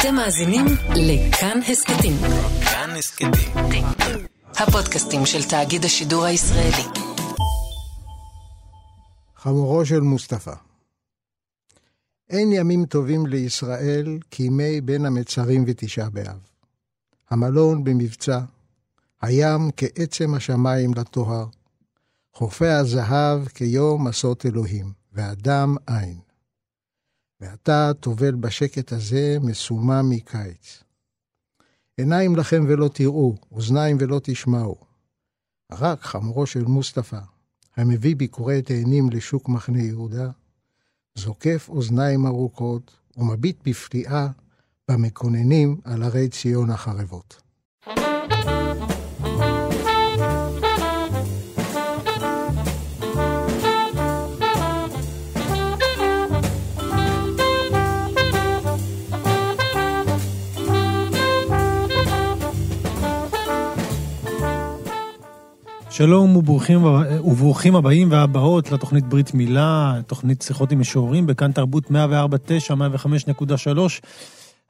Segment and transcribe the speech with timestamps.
[0.00, 0.64] אתם מאזינים
[0.94, 2.12] לכאן הסכתים.
[2.60, 3.30] כאן הסכתים.
[4.46, 7.00] הפודקאסטים של תאגיד השידור הישראלי.
[9.36, 10.52] חמורו של מוסטפא.
[12.30, 16.38] אין ימים טובים לישראל כימי בין המצרים ותשעה באב.
[17.30, 18.40] המלון במבצע,
[19.22, 21.46] הים כעצם השמיים לטוהר,
[22.34, 26.29] חופי הזהב כיום עשות אלוהים, ואדם אין.
[27.40, 30.82] ואתה טובל בשקט הזה מסומם מקיץ.
[31.96, 34.76] עיניים לכם ולא תראו, אוזניים ולא תשמעו.
[35.72, 37.20] רק חמורו של מוסטפא,
[37.76, 40.30] המביא ביקורי תאנים לשוק מחנה יהודה,
[41.14, 44.28] זוקף אוזניים ארוכות ומביט בפליאה
[44.90, 47.42] במקוננים על הרי ציון החרבות.
[66.02, 66.84] שלום וברוכים,
[67.24, 71.92] וברוכים הבאים והבאות לתוכנית ברית מילה, תוכנית שיחות עם משוררים בכאן תרבות 104.9,
[72.70, 73.68] 105.3.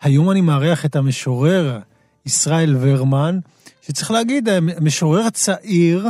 [0.03, 1.79] היום אני מארח את המשורר
[2.27, 3.39] ישראל ורמן,
[3.83, 4.49] שצריך להגיד,
[4.81, 6.09] משורר צעיר,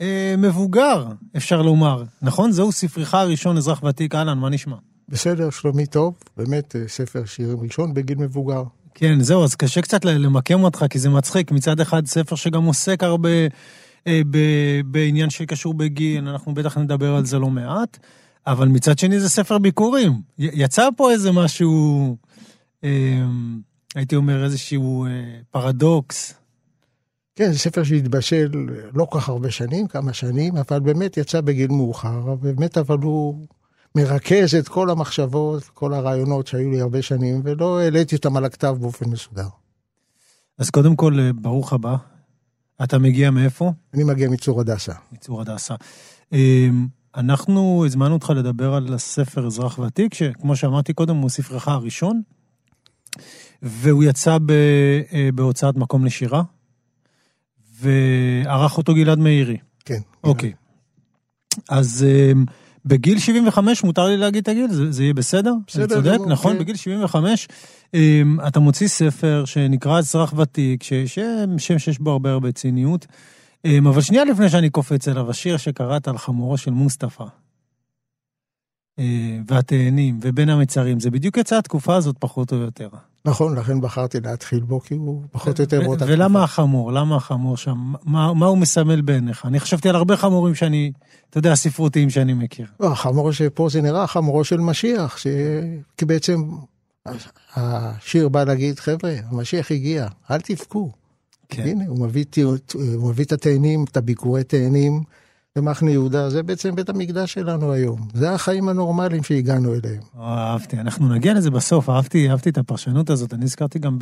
[0.00, 2.04] אה, מבוגר, אפשר לומר.
[2.22, 2.52] נכון?
[2.52, 4.14] זהו ספרך הראשון, אזרח ותיק.
[4.14, 4.76] אהלן, מה נשמע?
[5.08, 8.62] בסדר, שלומי טוב, באמת אה, ספר שירים ראשון בגיל מבוגר.
[8.94, 11.50] כן, זהו, אז קשה קצת למקם אותך, כי זה מצחיק.
[11.52, 13.28] מצד אחד, ספר שגם עוסק הרבה...
[14.08, 14.20] אה,
[14.84, 17.98] בעניין שקשור בגיל, אנחנו בטח נדבר על זה לא מעט,
[18.46, 20.12] אבל מצד שני זה ספר ביקורים.
[20.38, 22.16] יצא פה איזה משהו,
[22.84, 23.24] אה,
[23.94, 25.10] הייתי אומר איזשהו אה,
[25.50, 26.34] פרדוקס.
[27.36, 28.50] כן, זה ספר שהתבשל
[28.94, 33.46] לא כל כך הרבה שנים, כמה שנים, אבל באמת יצא בגיל מאוחר, באמת אבל הוא
[33.94, 38.76] מרכז את כל המחשבות, כל הרעיונות שהיו לי הרבה שנים, ולא העליתי אותם על הכתב
[38.80, 39.48] באופן מסודר.
[40.58, 41.96] אז קודם כל, ברוך הבא.
[42.84, 43.72] אתה מגיע מאיפה?
[43.94, 44.92] אני מגיע מצור הדסה.
[45.12, 45.74] מצור הדסה.
[46.32, 46.86] אמ,
[47.16, 52.22] אנחנו הזמנו אותך לדבר על הספר אזרח ותיק, שכמו שאמרתי קודם, הוא ספרך הראשון,
[53.62, 54.50] והוא יצא ב,
[55.12, 56.42] אה, בהוצאת מקום לשירה,
[57.80, 59.56] וערך אותו גלעד מאירי.
[59.84, 60.00] כן.
[60.24, 60.52] אוקיי.
[61.68, 62.44] אז אמ,
[62.88, 64.70] בגיל 75, מותר לי להגיד את הגיל?
[64.70, 65.52] זה, זה יהיה בסדר?
[65.66, 65.82] בסדר.
[65.82, 66.52] אני צודק, גמור, נכון?
[66.52, 66.58] כן.
[66.58, 67.48] בגיל 75,
[67.94, 73.06] אמ, אתה מוציא ספר שנקרא אזרח ותיק, שם שיש בו הרבה הרבה ציניות.
[73.64, 77.24] אמ, אבל שנייה לפני שאני קופץ אליו, השיר שקראת על חמורו של מוסטפא.
[78.98, 82.88] אמ, והתאנים, ובין המצרים, זה בדיוק יצא התקופה הזאת פחות או יותר.
[83.24, 86.12] נכון, לכן בחרתי להתחיל בו, כי הוא פחות או יותר באותה תקופה.
[86.12, 86.92] ולמה החמור?
[86.92, 87.92] למה החמור שם?
[88.04, 89.46] מה, מה הוא מסמל בעיניך?
[89.46, 90.92] אני חשבתי על הרבה חמורים שאני,
[91.30, 92.66] אתה יודע, הספרותיים שאני מכיר.
[92.80, 95.26] לא, החמור שפה זה נראה חמורו של משיח, ש...
[95.96, 96.50] כי בעצם
[97.56, 100.90] השיר בא להגיד, חבר'ה, המשיח הגיע, אל תבכו.
[101.48, 101.62] כן.
[101.62, 102.24] הנה, הוא מביא,
[102.74, 105.02] הוא מביא את התאנים, את הביקורי תאנים
[105.56, 108.08] במחנה יהודה, זה בעצם בית המקדש שלנו היום.
[108.14, 110.00] זה החיים הנורמליים שהגענו אליהם.
[110.20, 113.34] אהבתי, אנחנו נגיע לזה בסוף, אהבתי, אהבתי את הפרשנות הזאת.
[113.34, 113.98] אני הזכרתי גם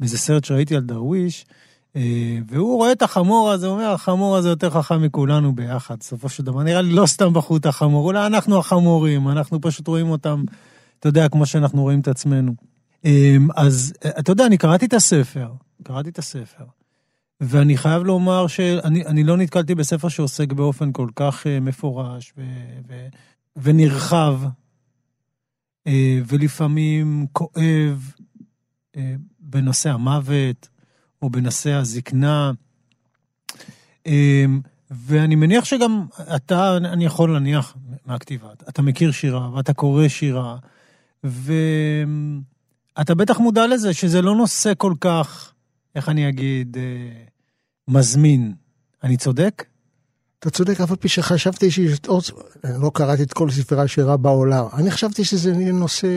[0.00, 1.46] באיזה סרט שראיתי על דרוויש,
[1.96, 6.42] אה, והוא רואה את החמור הזה, אומר, החמור הזה יותר חכם מכולנו ביחד, בסופו של
[6.42, 6.62] דבר.
[6.62, 10.44] נראה לי לא סתם בחרו את החמור, אולי אנחנו החמורים, אנחנו פשוט רואים אותם,
[11.00, 12.54] אתה יודע, כמו שאנחנו רואים את עצמנו.
[13.04, 15.48] אמ, אז אתה יודע, אני קראתי את הספר,
[15.82, 16.64] קראתי את הספר,
[17.40, 22.42] ואני חייב לומר שאני לא נתקלתי בספר שעוסק באופן כל כך אה, מפורש ו,
[22.88, 23.06] ו,
[23.56, 24.40] ונרחב,
[25.86, 28.12] אה, ולפעמים כואב
[28.96, 30.68] אה, בנושא המוות
[31.22, 32.52] או בנושא הזקנה.
[34.90, 37.76] ואני מניח שגם אתה, אני יכול להניח
[38.06, 40.56] מהכתיבה, אתה מכיר שירה ואתה קורא שירה,
[41.24, 41.52] ו...
[43.00, 45.52] אתה בטח מודע לזה שזה לא נושא כל כך,
[45.96, 47.24] איך אני אגיד, אה,
[47.88, 48.54] מזמין.
[49.02, 49.64] אני צודק?
[50.38, 52.22] אתה צודק, אף על פי שחשבתי שיש עוד,
[52.64, 56.08] לא קראתי את כל ספרי השירה בעולם, אני חשבתי שזה נושא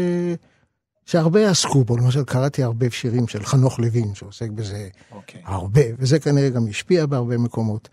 [1.05, 5.15] שהרבה עסקו בו, למשל קראתי הרבה שירים של חנוך לוין שעוסק בזה okay.
[5.15, 5.41] אוקיי.
[5.45, 7.89] הרבה, וזה כנראה גם השפיע בהרבה מקומות.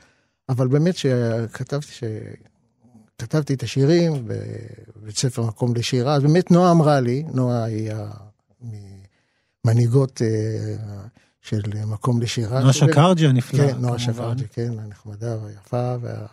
[0.48, 2.04] אבל באמת שכתבתי ש...
[3.18, 4.28] כתבתי את השירים
[4.96, 7.90] בבית ספר מקום לשירה, אז באמת נועה אמרה לי, נועה היא
[9.64, 11.06] ממנהיגות אה,
[11.46, 12.60] של מקום לשירה.
[12.60, 13.72] נועה שקרג'י הנפלאה.
[13.72, 15.96] כן, נועה שקרג'י, כן, הנחמדה והיפה.
[16.00, 16.26] וה...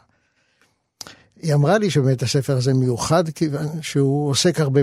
[1.42, 4.82] היא אמרה לי שבאמת הספר הזה מיוחד, כיוון שהוא עוסק הרבה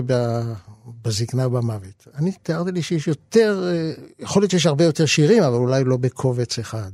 [1.01, 2.07] בזקנה ובמוות.
[2.15, 5.97] אני תיארתי לי שיש יותר, אה, יכול להיות שיש הרבה יותר שירים, אבל אולי לא
[5.97, 6.91] בקובץ אחד.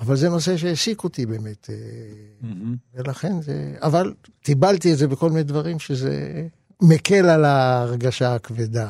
[0.00, 2.46] אבל זה נושא שהעסיק אותי באמת, mm-hmm.
[2.94, 6.46] ולכן זה, אבל קיבלתי את זה בכל מיני דברים שזה
[6.82, 8.88] מקל על ההרגשה הכבדה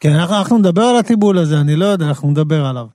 [0.00, 2.86] כן, אנחנו, אנחנו נדבר על הטיבול הזה, אני לא יודע, אנחנו נדבר עליו.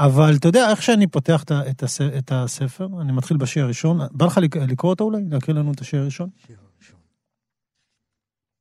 [0.00, 4.26] אבל אתה יודע, איך שאני פותח את, הס, את הספר, אני מתחיל בשיר הראשון, בא
[4.26, 4.38] לך
[4.68, 5.22] לקרוא אותו אולי?
[5.30, 6.28] להקריא לנו את השיר הראשון?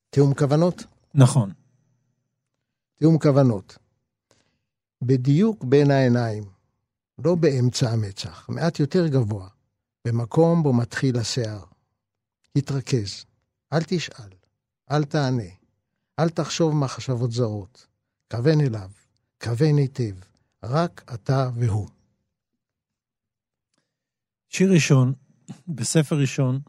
[0.10, 0.86] תיאום כוונות?
[1.14, 1.52] נכון.
[2.96, 3.78] תיאום כוונות.
[5.02, 6.44] בדיוק בין העיניים,
[7.26, 9.48] לא באמצע המצח, מעט יותר גבוה,
[10.08, 11.64] במקום בו מתחיל השיער.
[12.56, 13.26] התרכז,
[13.74, 14.30] אל תשאל,
[14.92, 15.44] אל תענה,
[16.22, 17.88] אל תחשוב מחשבות זרות.
[18.32, 18.90] כוון אליו,
[19.44, 20.16] כוון היטב,
[20.64, 21.88] רק אתה והוא.
[24.50, 25.14] שיר ראשון,
[25.68, 26.60] בספר ראשון,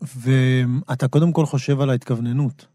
[0.00, 2.66] ואתה קודם כל חושב על ההתכווננות.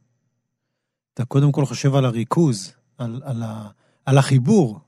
[1.13, 3.69] אתה קודם כל חושב על הריכוז, על, על, ה,
[4.05, 4.79] על החיבור,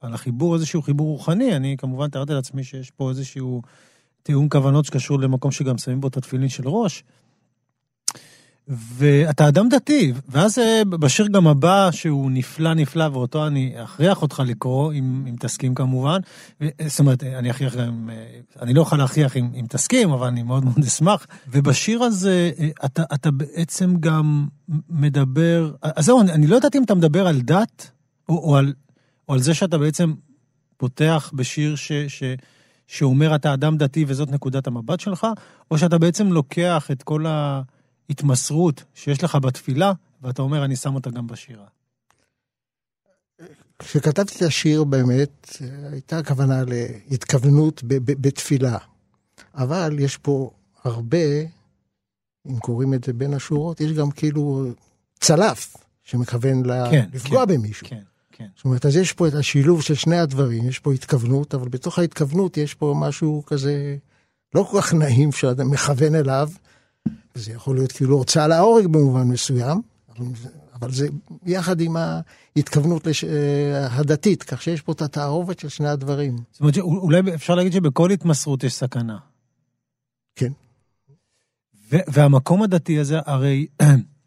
[0.00, 1.56] על החיבור, איזשהו חיבור רוחני.
[1.56, 3.62] אני כמובן תיארתי לעצמי שיש פה איזשהו
[4.22, 7.04] תיאום כוונות שקשור למקום שגם שמים בו את התפילין של ראש.
[8.68, 14.42] ואתה אדם דתי, ואז אה, בשיר גם הבא, שהוא נפלא נפלא, ואותו אני אכריח אותך
[14.46, 16.20] לקרוא, אם, אם תסכים כמובן.
[16.86, 20.42] זאת אומרת, אני אכריח גם, אה, אני לא אוכל להכריח אם, אם תסכים, אבל אני
[20.42, 21.26] מאוד מאוד אשמח.
[21.48, 24.46] ובשיר הזה, אה, אתה, אתה בעצם גם
[24.90, 27.90] מדבר, אז זהו, אני, אני לא יודעת אם אתה מדבר על דת,
[28.28, 28.72] או, או, על,
[29.28, 30.12] או על זה שאתה בעצם
[30.76, 31.92] פותח בשיר ש...
[31.92, 32.22] ש
[32.86, 35.26] שאומר אתה אדם דתי וזאת נקודת המבט שלך,
[35.70, 37.24] או שאתה בעצם לוקח את כל.
[38.10, 41.66] התמסרות שיש לך בתפילה, ואתה אומר, אני שם אותה גם בשירה.
[43.78, 45.56] כשכתבתי את השיר באמת,
[45.92, 46.62] הייתה כוונה
[47.10, 48.78] להתכוונות בתפילה.
[49.54, 50.50] אבל יש פה
[50.84, 51.40] הרבה,
[52.46, 54.64] אם קוראים את זה בין השורות, יש גם כאילו
[55.20, 57.86] צלף שמכוון כן, לפגוע כן, במישהו.
[57.88, 58.02] כן,
[58.32, 58.46] כן.
[58.56, 61.98] זאת אומרת, אז יש פה את השילוב של שני הדברים, יש פה התכוונות, אבל בתוך
[61.98, 63.96] ההתכוונות יש פה משהו כזה
[64.54, 66.50] לא כל כך נעים שאתה מכוון אליו,
[67.38, 69.80] זה יכול להיות כאילו הוצאה להורג במובן מסוים,
[70.74, 71.08] אבל זה
[71.46, 71.96] יחד עם
[72.56, 73.24] ההתכוונות לש...
[73.24, 76.36] אה, הדתית, כך שיש פה את התערובת של שני הדברים.
[76.52, 79.18] זאת אומרת, אולי אפשר להגיד שבכל התמסרות יש סכנה.
[80.36, 80.52] כן.
[81.90, 83.66] והמקום הדתי הזה, הרי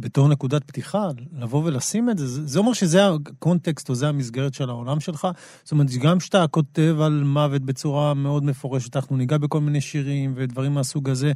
[0.00, 1.08] בתור נקודת פתיחה,
[1.38, 5.28] לבוא ולשים את זה, זה אומר שזה הקונטקסט או זה המסגרת של העולם שלך.
[5.62, 10.32] זאת אומרת, גם כשאתה כותב על מוות בצורה מאוד מפורשת, אנחנו ניגע בכל מיני שירים
[10.36, 11.32] ודברים מהסוג הזה,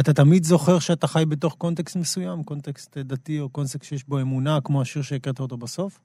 [0.00, 4.58] אתה תמיד זוכר שאתה חי בתוך קונטקסט מסוים, קונטקסט דתי או קונטקסט שיש בו אמונה,
[4.64, 6.00] כמו השיר שהקראת אותו בסוף?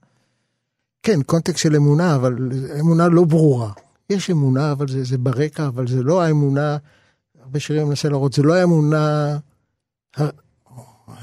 [1.03, 2.35] כן, קונטקסט של אמונה, אבל
[2.79, 3.71] אמונה לא ברורה.
[4.09, 6.77] יש אמונה, אבל זה, זה ברקע, אבל זה לא האמונה,
[7.41, 9.37] הרבה שירים אני מנסה להראות, זה לא האמונה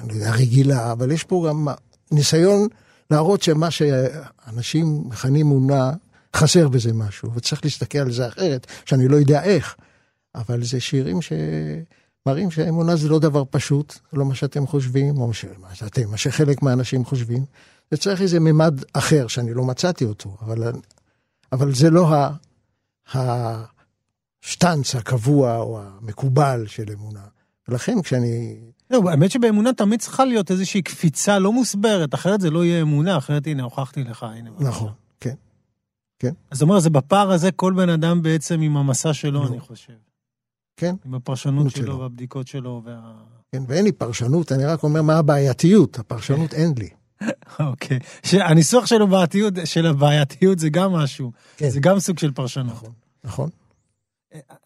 [0.04, 1.68] אני לא יודע, רגילה, אבל יש פה גם
[2.12, 2.68] ניסיון
[3.10, 5.92] להראות שמה שאנשים מכנים אמונה,
[6.36, 9.76] חסר בזה משהו, וצריך להסתכל על זה אחרת, שאני לא יודע איך.
[10.34, 15.30] אבל זה שירים שמראים שאמונה זה לא דבר פשוט, זה לא מה שאתם חושבים, או
[15.60, 17.44] מה שאתם, מה שחלק מהאנשים חושבים.
[17.90, 20.72] זה צריך איזה ממד אחר, שאני לא מצאתי אותו, אבל,
[21.52, 22.30] אבל זה לא ה,
[23.14, 27.24] השטנץ הקבוע או המקובל של אמונה.
[27.68, 28.56] ולכן כשאני
[28.90, 33.16] לא, האמת שבאמונה תמיד צריכה להיות איזושהי קפיצה לא מוסברת, אחרת זה לא יהיה אמונה,
[33.16, 34.50] אחרת הנה, הוכחתי לך, הנה.
[34.58, 35.34] נכון, כן.
[36.19, 36.32] כן.
[36.50, 39.48] אז זאת אומרת, זה בפער הזה כל בן אדם בעצם עם המסע שלו, לא.
[39.48, 39.92] אני חושב.
[40.76, 40.94] כן.
[41.04, 43.12] עם הפרשנות שלו, שלו והבדיקות שלו וה...
[43.52, 46.88] כן, ואין לי פרשנות, אני רק אומר מה הבעייתיות, הפרשנות אין לי.
[47.60, 47.98] אוקיי.
[48.32, 51.32] הניסוח של הבעייתיות, של הבעייתיות זה גם משהו.
[51.56, 51.70] כן.
[51.70, 52.74] זה גם סוג של פרשנות.
[52.74, 52.93] נכון,
[53.24, 53.50] נכון.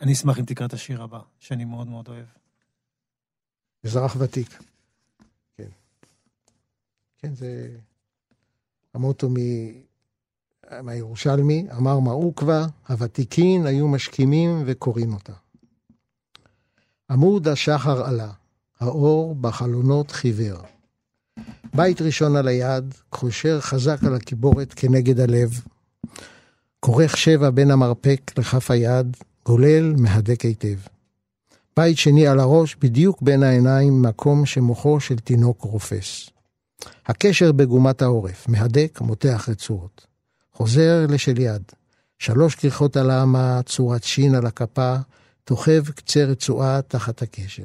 [0.01, 2.25] אני אשמח אם תקרא את השיר הבא, שאני מאוד מאוד אוהב.
[3.85, 4.59] אזרח ותיק.
[5.57, 5.69] כן.
[7.19, 7.69] כן, זה
[8.95, 9.35] המוטו מ...
[10.83, 15.33] מהירושלמי, אמר מעוקווה, הוותיקין היו משכימים וקוראים אותה.
[17.11, 18.31] עמוד השחר עלה,
[18.81, 20.63] האור בחלונות חיוור.
[21.75, 25.61] בית ראשון על היד, חושר חזק על הקיבורת כנגד הלב.
[26.81, 29.17] כורך שבע בין המרפק לכף היד,
[29.47, 30.79] גולל, מהדק היטב.
[31.79, 36.31] בית שני על הראש, בדיוק בין העיניים, מקום שמוחו של תינוק רופס.
[37.07, 40.07] הקשר בגומת העורף, מהדק, מותח רצועות.
[40.53, 41.63] חוזר לשל יד.
[42.19, 44.97] שלוש כריכות על האמה, צורת שין על הכפה,
[45.45, 47.63] תוכב קצה רצועה תחת הקשר.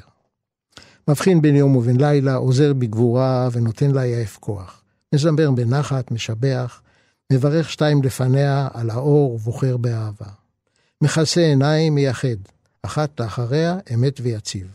[1.08, 4.82] מבחין בין יום ובין לילה, עוזר בגבורה ונותן לה יעף כוח.
[5.14, 6.82] מזמר בנחת, משבח,
[7.32, 10.28] מברך שתיים לפניה על האור ובוחר באהבה.
[11.02, 12.53] מכסה עיניים, מייחד.
[12.84, 14.74] אחת לאחריה אמת ויציב.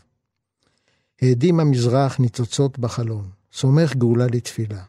[1.22, 4.82] העדים המזרח ניצוצות בחלון, סומך גאולה לתפילה.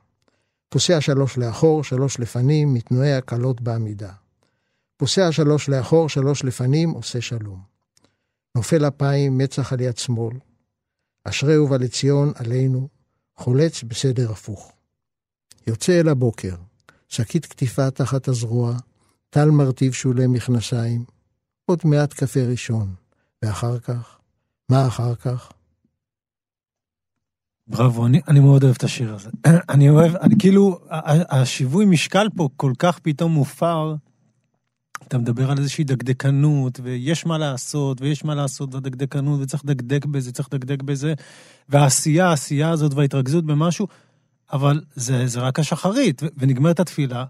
[0.70, 4.12] פוסע שלוש לאחור, שלוש לפנים, מתנועע קלות בעמידה.
[4.98, 7.60] פוסע שלוש לאחור, שלוש לפנים, עושה שלום.
[8.56, 10.38] נופל אפיים, מצח על יד שמאל.
[11.24, 12.88] אשרי ובא לציון עלינו,
[13.36, 14.72] חולץ בסדר הפוך.
[15.68, 16.56] יוצא אל הבוקר,
[17.08, 18.78] שקית קטיפה תחת הזרוע,
[19.30, 21.06] טל מרטיב שולי מכנסיים,
[21.66, 22.96] עוד מעט קפה ראשון,
[23.42, 24.18] ואחר כך?
[24.70, 25.52] מה אחר כך?
[27.68, 29.30] בראבו, אני, אני מאוד אוהב את השיר הזה.
[29.74, 30.80] אני אוהב, אני כאילו,
[31.30, 33.96] השיווי משקל פה כל כך פתאום מופר.
[35.08, 40.32] אתה מדבר על איזושהי דקדקנות, ויש מה לעשות, ויש מה לעשות בדקדקנות, וצריך לדקדק בזה,
[40.32, 41.14] צריך לדקדק בזה,
[41.70, 43.88] והעשייה, העשייה הזאת וההתרכזות במשהו,
[44.54, 47.26] אבל זה, זה רק השחרית, ונגמרת התפילה,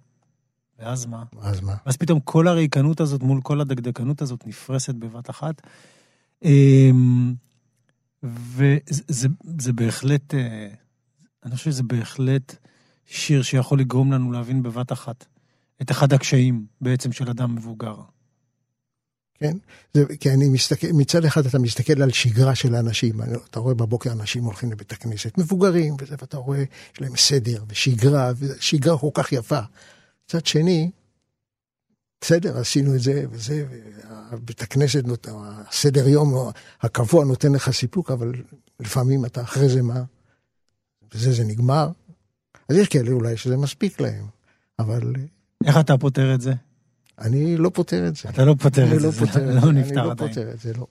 [0.79, 1.23] ואז מה?
[1.41, 1.75] אז מה?
[1.85, 5.61] ואז פתאום כל הריקנות הזאת מול כל הדקדקנות הזאת נפרסת בבת אחת.
[6.43, 7.33] אמ,
[8.23, 9.27] וזה זה,
[9.59, 10.67] זה בהחלט, אה,
[11.45, 12.55] אני חושב שזה בהחלט
[13.05, 15.25] שיר שיכול לגרום לנו להבין בבת אחת
[15.81, 17.95] את אחד הקשיים בעצם של אדם מבוגר.
[19.41, 19.57] כן?
[19.93, 24.11] זה, כי אני מסתכל, מצד אחד אתה מסתכל על שגרה של האנשים, אתה רואה בבוקר
[24.11, 29.31] אנשים הולכים לבית הכנסת, מבוגרים וזה, ואתה רואה, יש להם סדר ושגרה, ושגרה כל כך
[29.31, 29.59] יפה.
[30.25, 30.91] מצד שני,
[32.21, 33.65] בסדר, עשינו את זה וזה,
[34.45, 35.03] בית הכנסת,
[35.69, 36.33] הסדר יום
[36.81, 38.31] הקבוע נותן לך סיפוק, אבל
[38.79, 40.03] לפעמים אתה אחרי זה מה?
[41.13, 41.89] בזה זה נגמר.
[42.69, 44.25] אז יש כאלה אולי שזה מספיק להם,
[44.79, 45.13] אבל...
[45.65, 46.53] איך אתה פותר את זה?
[47.19, 48.29] אני לא פותר את זה.
[48.29, 50.29] אתה לא פותר את זה, לא זה פותר לא זה, נפתר אני לא עדיין.
[50.29, 50.87] פותר את זה, לא.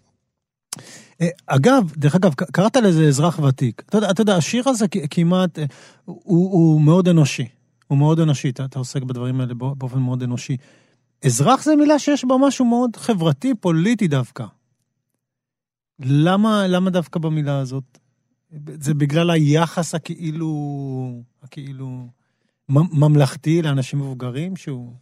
[1.20, 3.82] אה, אגב, דרך אגב, קראת לזה אזרח ותיק.
[3.86, 5.64] אתה יודע, אתה יודע השיר הזה כמעט, אה,
[6.04, 6.16] הוא,
[6.52, 7.48] הוא מאוד אנושי.
[7.86, 10.56] הוא מאוד אנושי, אתה, אתה עוסק בדברים האלה בא- באופן מאוד אנושי.
[11.24, 14.44] אזרח זה מילה שיש בה משהו מאוד חברתי, פוליטי דווקא.
[15.98, 17.98] למה, למה דווקא במילה הזאת?
[18.80, 20.52] זה בגלל היחס הכאילו,
[21.42, 22.06] הכאילו
[22.68, 24.92] ממלכתי לאנשים מבוגרים, שהוא...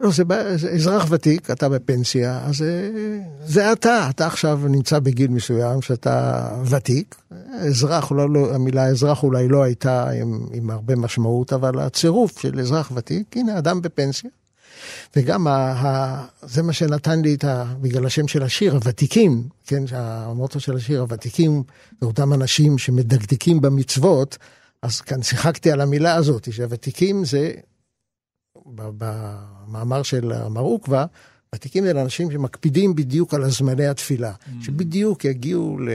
[0.00, 0.24] לא, זה,
[0.56, 2.90] זה אזרח ותיק, אתה בפנסיה, אז זה,
[3.44, 7.22] זה אתה, אתה עכשיו נמצא בגיל מסוים שאתה ותיק.
[7.52, 12.60] אזרח, אולי לא, המילה אזרח אולי לא הייתה עם, עם הרבה משמעות, אבל הצירוף של
[12.60, 14.30] אזרח ותיק, הנה אדם בפנסיה.
[15.16, 17.64] וגם ה, ה, זה מה שנתן לי את ה...
[17.80, 21.62] בגלל השם של השיר, הוותיקים, כן, המוטו של השיר, הוותיקים,
[22.00, 24.38] זה אותם אנשים שמדקדקים במצוות,
[24.82, 27.52] אז כאן שיחקתי על המילה הזאת, שהוותיקים זה
[28.76, 31.06] במאמר של מר עוקווה,
[31.54, 35.88] ותיקים זה אנשים שמקפידים בדיוק על הזמני התפילה, שבדיוק יגיעו ל-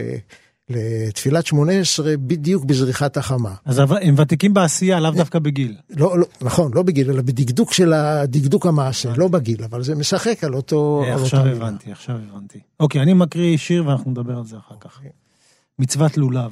[0.70, 3.56] לתפילת שמונה עשרה בדיוק בזריחת החמה.
[3.66, 5.78] אז הם ותיקים בעשייה, לאו דווקא בגיל.
[5.90, 10.44] לא, לא, נכון, לא בגיל, אלא בדקדוק של הדקדוק המעשה, לא בגיל, אבל זה משחק
[10.44, 11.04] על אותו...
[11.08, 11.46] אה, עכשיו.
[11.46, 12.60] הבנתי, עכשיו הבנתי.
[12.80, 14.98] אוקיי, אני מקריא שיר ואנחנו נדבר על זה אחר כך.
[14.98, 15.12] אוקיי.
[15.80, 16.52] מצוות לולב.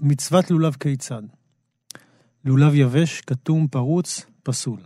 [0.00, 1.22] מצוות לולב כיצד?
[2.44, 4.80] לולב יבש, כתום, פרוץ, פסול.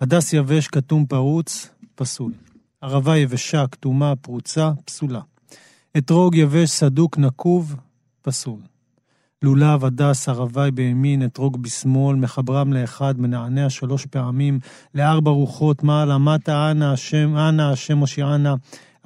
[0.00, 2.32] הדס יבש, כתום, פרוץ, פסול.
[2.80, 5.20] ערבה יבשה, כתומה, פרוצה, פסולה.
[5.96, 7.76] אתרוג יבש, סדוק, נקוב,
[8.22, 8.60] פסול.
[9.42, 14.60] לולב, הדס, ערבי בימין, אתרוג בשמאל, מחברם לאחד, מנענע שלוש פעמים,
[14.94, 18.54] לארבע רוחות מעלה, מטה, אנא השם, אנא השם הושיענה,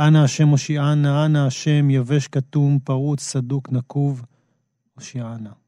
[0.00, 4.22] אנא השם הושיענה, אנא השם, יבש כתום, פרוץ, סדוק, נקוב,
[4.94, 5.61] הושיענה.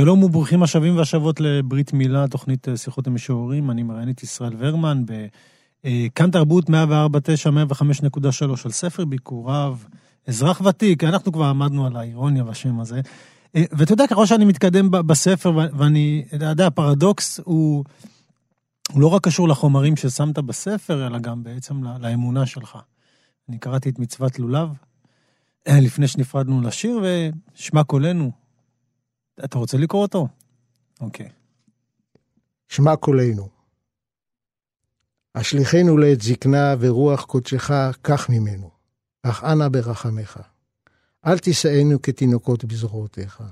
[0.00, 3.70] שלום וברוכים השבים והשבות לברית מילה, תוכנית אה, שיחות המשוררים.
[3.70, 9.76] אני מראיין את ישראל ורמן בכאן תרבות 104.9, 105.3 על ספר ביקוריו,
[10.26, 13.00] אזרח ותיק, אנחנו כבר עמדנו על האירוניה והשם הזה.
[13.56, 17.84] אה, ואתה יודע, ככל שאני מתקדם בספר, ואני, אתה יודע, הפרדוקס הוא,
[18.92, 22.78] הוא לא רק קשור לחומרים ששמת בספר, אלא גם בעצם לאמונה שלך.
[23.48, 24.68] אני קראתי את מצוות לולב
[25.68, 28.47] אה, לפני שנפרדנו לשיר, ושמע קולנו.
[29.44, 30.28] אתה רוצה לקרוא אותו?
[31.00, 31.28] אוקיי.
[32.68, 33.48] שמע קולנו.
[35.34, 37.70] השליכנו לעת זקנה ורוח קודשך
[38.02, 38.70] קח ממנו,
[39.22, 40.40] אך אנא ברחמך.
[41.26, 43.42] אל תישאנו כתינוקות בזרועותיך.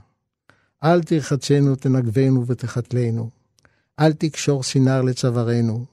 [0.85, 3.31] אל תרחצנו תנגבנו ותחתלנו.
[3.99, 5.85] אל תקשור סינר לצווארנו.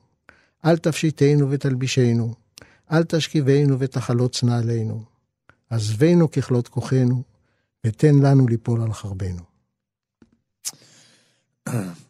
[0.66, 2.34] אל תפשיטנו ותלבישנו.
[2.92, 5.04] אל תשכיבנו ותחלוץ נעלינו.
[5.70, 7.24] עזבנו ככלות כוחנו,
[7.86, 9.53] ותן לנו ליפול על חרבנו.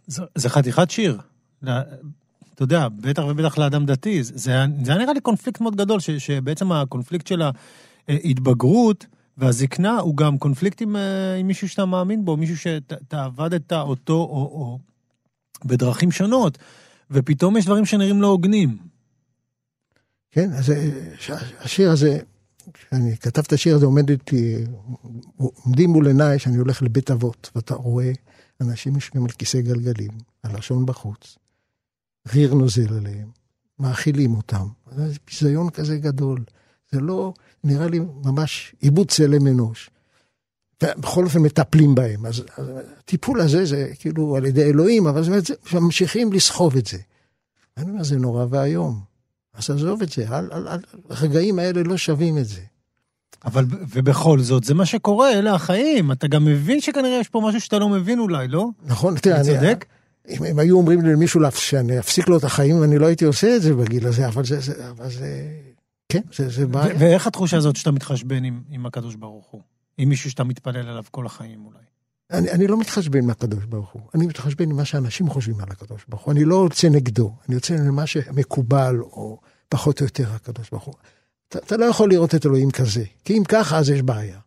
[0.07, 1.17] זה, חתיכת שיר.
[2.55, 4.51] אתה יודע, בטח ובטח לאדם דתי, זה, זה
[4.91, 7.41] היה נראה לי קונפליקט מאוד גדול, ש, שבעצם הקונפליקט של
[8.07, 9.05] ההתבגרות
[9.37, 14.13] והזקנה הוא גם קונפליקט עם, אה, עם מישהו שאתה מאמין בו, מישהו שאתה עבדת אותו
[14.13, 14.79] או, או
[15.65, 16.57] בדרכים שונות,
[17.11, 18.77] ופתאום יש דברים שנראים לא הוגנים.
[20.31, 20.89] כן, אז אה,
[21.59, 22.19] השיר הזה,
[22.73, 24.65] כשאני כתב את השיר הזה, עומדת לי,
[25.37, 28.11] עומדים מול עיניי שאני הולך לבית אבות, ואתה רואה
[28.63, 30.11] אנשים יושבים על כיסא גלגלים,
[30.43, 31.37] הלשון בחוץ,
[32.33, 33.29] ריר נוזל עליהם,
[33.79, 34.67] מאכילים אותם.
[34.95, 36.43] זה ביזיון כזה גדול.
[36.91, 39.89] זה לא, נראה לי ממש עיבוד צלם אנוש.
[40.83, 42.25] ובכל אופן מטפלים בהם.
[42.25, 42.43] אז
[42.99, 46.97] הטיפול הזה זה כאילו על ידי אלוהים, אבל זאת אומרת, ממשיכים לסחוב את זה.
[47.77, 48.99] אני אומר, זה נורא ואיום.
[49.53, 50.25] אז עזוב את זה,
[51.09, 52.61] הרגעים האלה לא שווים את זה.
[53.45, 56.11] אבל, ובכל זאת, זה מה שקורה, אלה החיים.
[56.11, 58.67] אתה גם מבין שכנראה יש פה משהו שאתה לא מבין אולי, לא?
[58.85, 59.85] נכון, תראה, אני צודק?
[60.29, 63.55] אם הם היו אומרים לי למישהו שאני אפסיק לו את החיים, אני לא הייתי עושה
[63.55, 65.47] את זה בגיל הזה, אבל זה, זה, אבל זה
[66.09, 66.95] כן, זה, זה בעיה.
[66.99, 69.61] ואיך התחושה הזאת שאתה מתחשבן עם, עם הקדוש ברוך הוא?
[69.97, 71.77] עם מישהו שאתה מתפלל עליו כל החיים אולי.
[72.31, 75.67] אני, אני לא מתחשבן עם הקדוש ברוך הוא, אני מתחשבן עם מה שאנשים חושבים על
[75.71, 76.31] הקדוש ברוך הוא.
[76.31, 80.93] אני לא יוצא נגדו, אני יוצא למה שמקובל, או פחות או יותר הקדוש ברוך הוא.
[81.57, 84.39] אתה, לא יכול לראות את אלוהים כזה, כי אם ככה אז יש בעיה.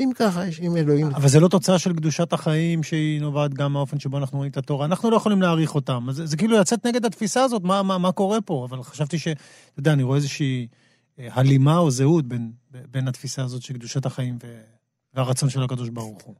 [0.00, 1.06] אם ככה, יש, אם אלוהים...
[1.06, 4.56] אבל זה לא תוצאה של קדושת החיים שהיא נובעת גם מהאופן שבו אנחנו רואים את
[4.56, 4.86] התורה.
[4.86, 6.06] אנחנו לא יכולים להעריך אותם.
[6.10, 8.66] זה, זה כאילו לצאת נגד התפיסה הזאת, מה, מה, מה קורה פה?
[8.70, 9.28] אבל חשבתי ש...
[9.28, 10.66] אתה יודע, אני רואה איזושהי
[11.18, 14.60] אה, הלימה או זהות בין, בין התפיסה הזאת של קדושת החיים ו...
[15.14, 16.34] והרצון של הקדוש ברוך הוא.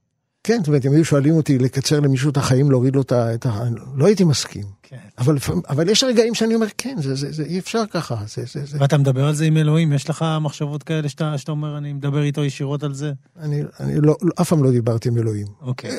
[0.45, 3.35] כן, זאת אומרת, אם היו שואלים אותי לקצר למישהו את החיים, להוריד לו את ה...
[3.35, 3.65] את ה...
[3.97, 4.65] לא הייתי מסכים.
[4.83, 4.97] כן.
[5.19, 5.37] אבל,
[5.69, 8.17] אבל יש רגעים שאני אומר, כן, זה, זה, זה אי אפשר ככה.
[8.27, 8.79] זה, זה, זה.
[8.81, 12.23] ואתה מדבר על זה עם אלוהים, יש לך מחשבות כאלה שאתה, שאתה אומר, אני מדבר
[12.23, 13.13] איתו ישירות על זה?
[13.41, 15.47] אני, אני לא, לא, אף פעם לא דיברתי עם אלוהים.
[15.61, 15.99] אוקיי.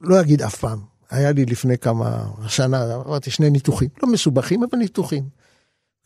[0.00, 0.78] לא אגיד אף פעם.
[1.10, 5.24] היה לי לפני כמה שנה, עברתי שני ניתוחים, לא מסובכים, אבל ניתוחים.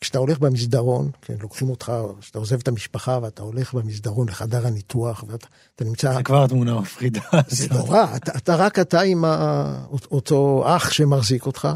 [0.00, 5.24] כשאתה הולך במסדרון, כן, לוקחים אותך, כשאתה עוזב את המשפחה ואתה הולך במסדרון לחדר הניתוח,
[5.28, 6.14] ואתה אתה נמצא...
[6.14, 7.20] זה כבר התמונה מפחידה.
[7.48, 11.68] זה נורא, אתה, אתה רק אתה עם ה, אותו אח שמחזיק אותך,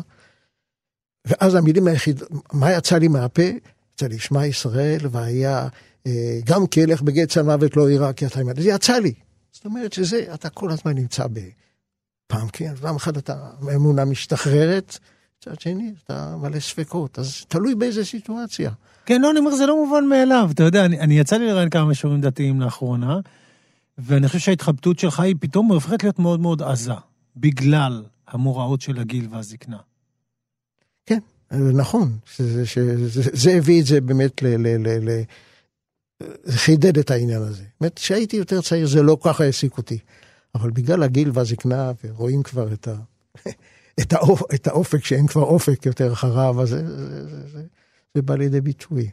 [1.27, 3.43] ואז המילים היחיד, מה יצא לי מהפה?
[3.95, 5.69] יצא לי, שמע ישראל, והיה
[6.07, 8.61] אה, גם כלך בגט צל מוות לא יירא כי אתה עמד.
[8.61, 9.13] זה יצא לי.
[9.53, 11.39] זאת אומרת שזה, אתה כל הזמן נמצא ב...
[12.27, 14.99] פעם כן, פעם אחת אתה, האמונה משתחררת,
[15.41, 18.71] מצד שני, אתה מלא ספקות, אז תלוי באיזה סיטואציה.
[19.07, 20.51] כן, לא, אני אומר, זה לא מובן מאליו.
[20.55, 23.21] אתה יודע, אני, אני יצא לי לראיין כמה משוררים דתיים לאחרונה,
[23.99, 26.93] ואני חושב שההתחבטות שלך היא פתאום הופכת להיות מאוד מאוד עזה,
[27.37, 29.79] בגלל המוראות של הגיל והזקנה.
[31.07, 31.19] כן,
[31.53, 34.47] נכון, שזה, שזה, זה הביא את זה באמת ל...
[34.47, 35.23] ל, ל, ל
[36.51, 37.65] חידד את העניין הזה.
[37.81, 39.99] אומרת, כשהייתי יותר צעיר זה לא ככה העסיק אותי.
[40.55, 42.95] אבל בגלל הגיל והזקנה, ורואים כבר את, ה,
[44.01, 47.63] את, האופ, את האופק, שאין כבר אופק יותר אחריו, אז זה, זה, זה, זה,
[48.15, 49.11] זה בא לידי ביטוי.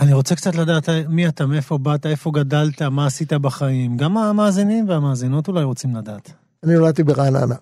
[0.00, 3.96] אני רוצה קצת לדעת מי אתה, מאיפה באת, איפה גדלת, מה עשית בחיים.
[3.96, 6.30] גם המאזינים והמאזינות אולי רוצים לדעת.
[6.64, 7.54] אני נולדתי ברעננה,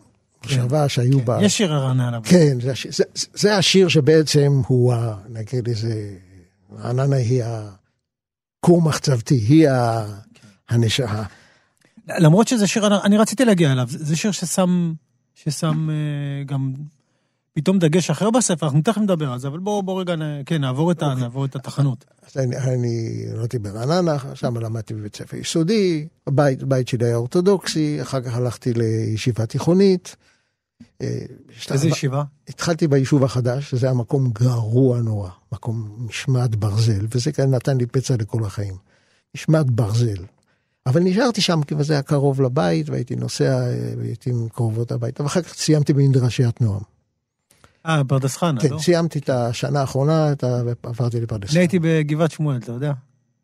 [0.45, 1.39] מושבה שהיו כן, בה...
[1.43, 2.19] יש שיר הרעננה.
[2.25, 6.15] כן, זה, זה, זה השיר שבעצם הוא, ה- נגיד איזה,
[6.79, 7.71] רעננה היא ה...
[8.61, 10.05] כור מחצבתי, היא ה...
[10.69, 11.23] הנשמה.
[12.09, 14.93] למרות שזה שיר, אני- רציתי להגיע אליו, זה שיר ששם,
[15.35, 15.95] ששם אה,
[16.47, 16.73] גם
[17.55, 20.15] פתאום דגש אחר בספר, אנחנו תכף נדבר על זה, אבל בואו בוא רגע,
[20.47, 22.05] כן, נעבור את, ה- נעבור את התחנות.
[22.27, 28.03] אז אני, אני נולדתי ברעננה, שם למדתי בבית ספר יסודי, הבית, הבית שלי היה אורתודוקסי,
[28.03, 30.17] אחר כך הלכתי לישיבה תיכונית.
[31.03, 31.09] אה,
[31.71, 32.23] איזה ישיבה?
[32.49, 37.87] התחלתי ביישוב החדש, שזה היה מקום גרוע נורא, מקום משמעת ברזל, וזה כאן נתן לי
[37.87, 38.75] פצע לכל החיים.
[39.37, 40.25] משמעת ברזל.
[40.87, 45.23] אבל נשארתי שם כי זה היה קרוב לבית, והייתי נוסע, אה, והייתי עם קרובות הביתה,
[45.23, 46.81] ואחר כך סיימתי במדרשיית נועם.
[47.87, 48.79] אה, פרדס חנה, כן, לא?
[48.79, 51.51] סיימתי את השנה האחרונה, את ה- עברתי לפרדס.
[51.51, 52.93] אני הייתי בגבעת שמואל, אתה יודע?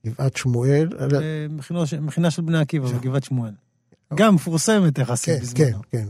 [0.06, 1.06] גבעת שמואל, אה,
[1.50, 3.50] מכינה של- מכינה של בני עקיבא בגבעת שמואל.
[4.14, 5.82] גם מפורסמת יחסית כן, כן, בזמנו.
[5.90, 6.06] כן.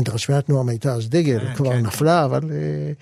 [0.00, 1.86] מדרשיית נועם הייתה אז דגל, כן, כבר כן.
[1.86, 2.92] נפלה, אבל אה,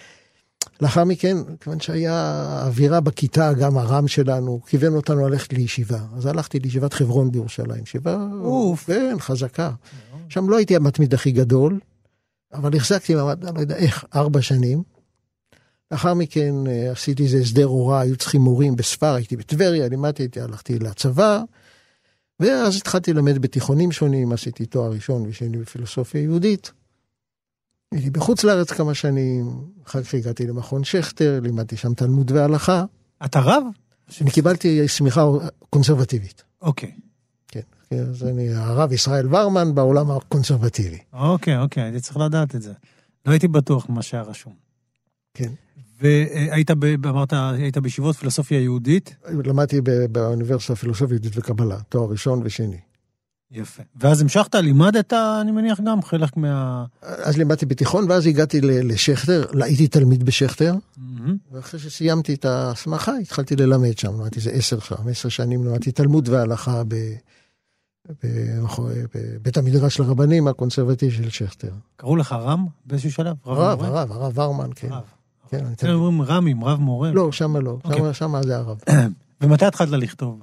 [0.81, 6.01] לאחר מכן, כיוון שהיה אווירה בכיתה, גם הר"ם שלנו, כיוון אותנו ללכת לישיבה.
[6.17, 8.87] אז הלכתי לישיבת חברון בירושלים, ישיבה, אוף.
[8.87, 9.71] כן, חזקה.
[10.29, 11.81] שם לא הייתי המתמיד הכי גדול,
[12.53, 14.83] אבל החזקתי מעמד, לא יודע איך, ארבע שנים.
[15.91, 20.41] לאחר מכן אה, עשיתי איזה הסדר הוראה, היו צריכים מורים בספר, הייתי בטבריה, לימדתי, הייתי,
[20.41, 21.43] הלכתי לצבא,
[22.41, 26.73] ואז התחלתי ללמד בתיכונים שונים, עשיתי תואר ראשון ושני בפילוסופיה יהודית.
[27.93, 29.51] הייתי בחוץ לארץ כמה שנים,
[29.87, 32.85] אחר כך הגעתי למכון שכטר, לימדתי שם תלמוד והלכה.
[33.25, 33.63] אתה רב?
[34.21, 35.27] אני קיבלתי סמיכה
[35.71, 36.43] קונסרבטיבית.
[36.63, 36.93] אוקיי.
[37.49, 37.61] כן,
[38.11, 40.99] אז אני הרב ישראל ורמן בעולם הקונסרבטיבי.
[41.13, 42.73] אוקיי, אוקיי, הייתי צריך לדעת את זה.
[43.27, 44.53] לא הייתי בטוח ממה שהיה רשום.
[45.35, 45.51] כן.
[46.01, 49.15] והיית, ב- אמרת, היית בישיבות פילוסופיה יהודית?
[49.45, 49.81] למדתי
[50.13, 52.81] באוניברסיטה הפילוסופית יהודית וקבלה, תואר ראשון ושני.
[53.53, 53.83] יפה.
[53.97, 56.85] ואז המשכת, לימדת, אני מניח, גם חלק מה...
[57.03, 61.37] אז לימדתי בתיכון, ואז הגעתי לשכטר, הייתי תלמיד בשכטר, מהמם.
[61.53, 66.29] ואחרי שסיימתי את ההסמכה, התחלתי ללמד שם, למדתי איזה עשר שם, עשר שנים למדתי תלמוד
[66.29, 66.95] והלכה ב...
[68.25, 71.73] בבית המדרש של הרבנים הקונסרבטיבי של שכטר.
[71.97, 73.37] קראו לך רם באיזשהו שלב?
[73.45, 73.83] הרב?
[73.83, 74.89] הרב, הרב ורמן, כן.
[75.49, 75.95] כן, תלמיד.
[75.97, 77.11] אומרים רמים, רב מורה.
[77.11, 78.15] לא, שמה לא, אוקיי.
[78.15, 78.81] שמה זה הרב.
[79.41, 80.41] ומתי התחלת לכתוב?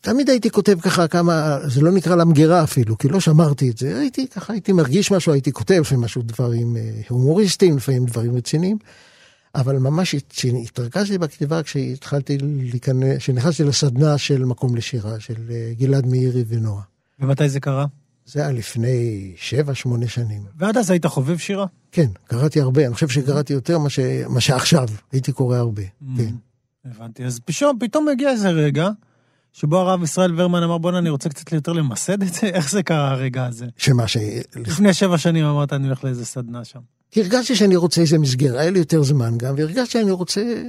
[0.00, 3.98] תמיד הייתי כותב ככה כמה, זה לא נקרא למגירה אפילו, כי לא שמרתי את זה,
[3.98, 8.76] הייתי ככה, הייתי מרגיש משהו, הייתי כותב לפעמים משהו, דברים אה, הומוריסטיים, לפעמים דברים רציניים,
[9.54, 16.06] אבל ממש הת- התרכזתי בכתיבה כשהתחלתי להיכנס, כשנכנסתי לסדנה של מקום לשירה, של אה, גלעד
[16.06, 16.82] מאירי ונועה.
[17.20, 17.86] ומתי זה קרה?
[18.26, 20.42] זה היה לפני שבע, שמונה שנים.
[20.58, 21.66] ועד אז היית חובב שירה?
[21.92, 25.82] כן, קראתי הרבה, אני חושב שקראתי יותר מה ש- מה שעכשיו, הייתי קורא הרבה,
[26.16, 26.34] כן.
[26.84, 27.24] הבנתי.
[27.24, 28.88] אז פתאום, פתאום הגיע איזה רגע,
[29.54, 32.46] שבו הרב ישראל ורמן אמר, בואנה, אני רוצה קצת יותר למסד את זה?
[32.56, 33.66] איך זה קרה הרגע הזה?
[33.76, 34.16] שמה ש...
[34.56, 36.80] לפני שבע שנים אמרת, אני הולך לאיזה סדנה שם.
[37.16, 40.62] הרגשתי שאני רוצה איזה מסגרת, היה לי יותר זמן גם, והרגשתי שאני רוצה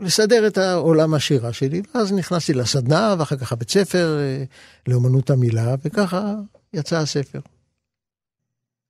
[0.00, 4.44] לסדר את העולם השירה שלי, ואז נכנסתי לסדנה, ואחר כך הבית ספר אה,
[4.88, 6.34] לאומנות המילה, וככה
[6.72, 7.40] יצא הספר.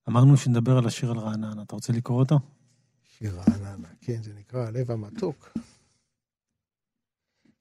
[0.08, 2.38] אמרנו שנדבר על השיר על רעננה, אתה רוצה לקרוא אותו?
[3.18, 5.58] שיר רעננה, כן, זה נקרא הלב המתוק.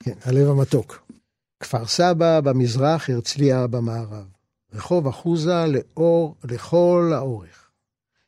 [0.03, 1.11] כן, הלב המתוק.
[1.59, 4.25] כפר סבא במזרח, הרצליה במערב.
[4.73, 7.69] רחוב אחוזה לאור, לכל האורך.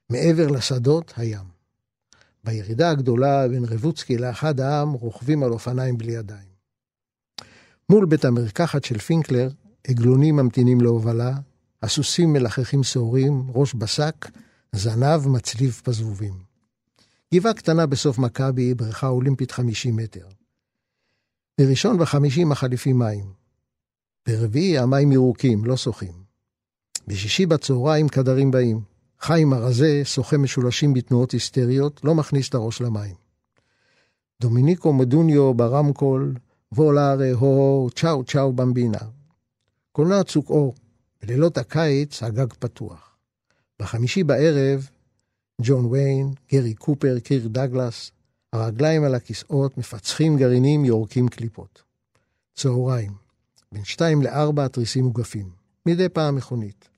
[0.10, 1.52] מעבר לשדות, הים.
[2.44, 6.52] בירידה הגדולה בין רבוצקי לאחד העם, רוכבים על אופניים בלי ידיים.
[7.90, 9.50] מול בית המרקחת של פינקלר,
[9.88, 11.34] עגלונים ממתינים להובלה,
[11.84, 14.30] הסוסים מלחכים שעורים, ראש בשק,
[14.76, 16.34] זנב מצליף בזבובים.
[17.34, 20.28] גבעה קטנה בסוף מכבי, בריכה אולימפית 50 מטר.
[21.58, 23.26] בראשון וחמישי מחליפים מים.
[24.28, 26.14] ברביעי המים ירוקים, לא שוחים.
[27.08, 28.82] בשישי בצהריים קדרים באים.
[29.20, 33.16] חיים הרזה, שוחה משולשים בתנועות היסטריות, לא מכניס את הראש למים.
[34.42, 36.36] דומיניקו מדוניו ברמקול,
[36.72, 38.98] וולארה הו, צ'או צ'או במבינה.
[39.92, 40.76] קולנוע צוק אור,
[41.22, 43.18] בלילות הקיץ הגג פתוח.
[43.80, 44.90] בחמישי בערב,
[45.62, 48.12] ג'ון ויין, גרי קופר, קיר דגלס,
[48.54, 51.84] הרגליים על הכיסאות, מפצחים גרעינים, יורקים קליפות.
[52.56, 53.12] צהריים,
[53.72, 55.50] בין שתיים לארבע התריסים מוגפים.
[55.86, 56.90] מדי פעם מכונית.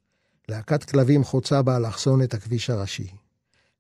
[0.50, 3.08] להקת כלבים חוצה באלכסון את הכביש הראשי.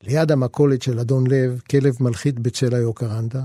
[0.03, 3.43] ליד המכולת של אדון לב, כלב מלחיץ בצל היוקרנדה.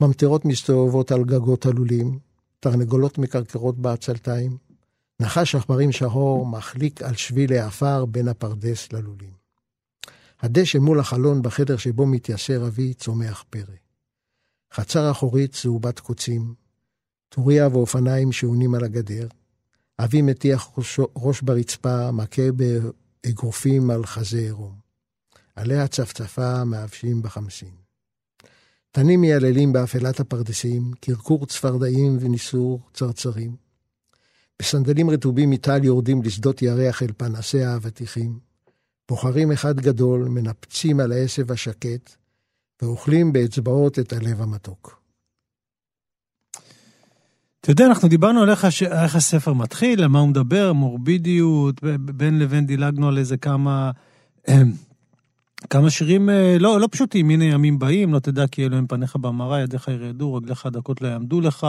[0.00, 2.18] ממטרות מסתובבות על גגות הלולים,
[2.60, 4.56] תרנגולות מקרקרות בעצלתיים.
[5.20, 9.35] נחש עכברים שחור מחליק על שביל העפר בין הפרדס ללולים.
[10.40, 13.74] הדשא מול החלון בחדר שבו מתיישר אבי צומח פרא.
[14.74, 16.54] חצר אחורית צהובת קוצים,
[17.28, 19.28] טוריה ואופניים שעונים על הגדר.
[19.98, 24.74] אבי מטיח ראש, ראש ברצפה, מכה באגרופים על חזה עירום.
[25.56, 27.74] עליה צפצפה מאבשים בחמסין.
[28.90, 33.56] תנים מייללים באפלת הפרדסים, קרקור צפרדעים וניסור צרצרים.
[34.58, 38.45] בסנדלים רטובים מטל יורדים לשדות ירח אל פנסי האבטיחים.
[39.08, 42.16] בוחרים אחד גדול, מנפצים על העשב השקט,
[42.82, 45.00] ואוכלים באצבעות את הלב המתוק.
[47.60, 48.64] אתה יודע, אנחנו דיברנו על איך.
[48.82, 53.90] איך הספר מתחיל, על מה הוא מדבר, מורבידיות, בין לבין דילגנו על איזה כמה,
[55.70, 59.16] כמה שירים אה, לא, לא פשוטים, הנה ימים באים, לא תדע כי אלו הם פניך
[59.16, 61.66] במראה, ידיך ירעדו, רגליך דקות לא יעמדו לך.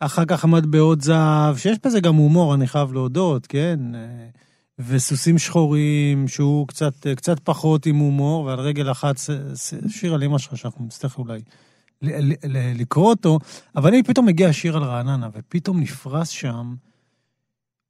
[0.00, 3.78] אחר כך המטבעות זהב, שיש בזה גם הומור, אני חייב להודות, כן?
[4.86, 9.14] וסוסים שחורים, שהוא קצת, קצת פחות עם הומור, ועל רגל אחת,
[9.88, 11.40] שיר על אמא שלך, שאנחנו נצטרך אולי
[12.74, 13.38] לקרוא אותו,
[13.76, 16.74] אבל אני פתאום מגיע השיר על רעננה, ופתאום נפרס שם,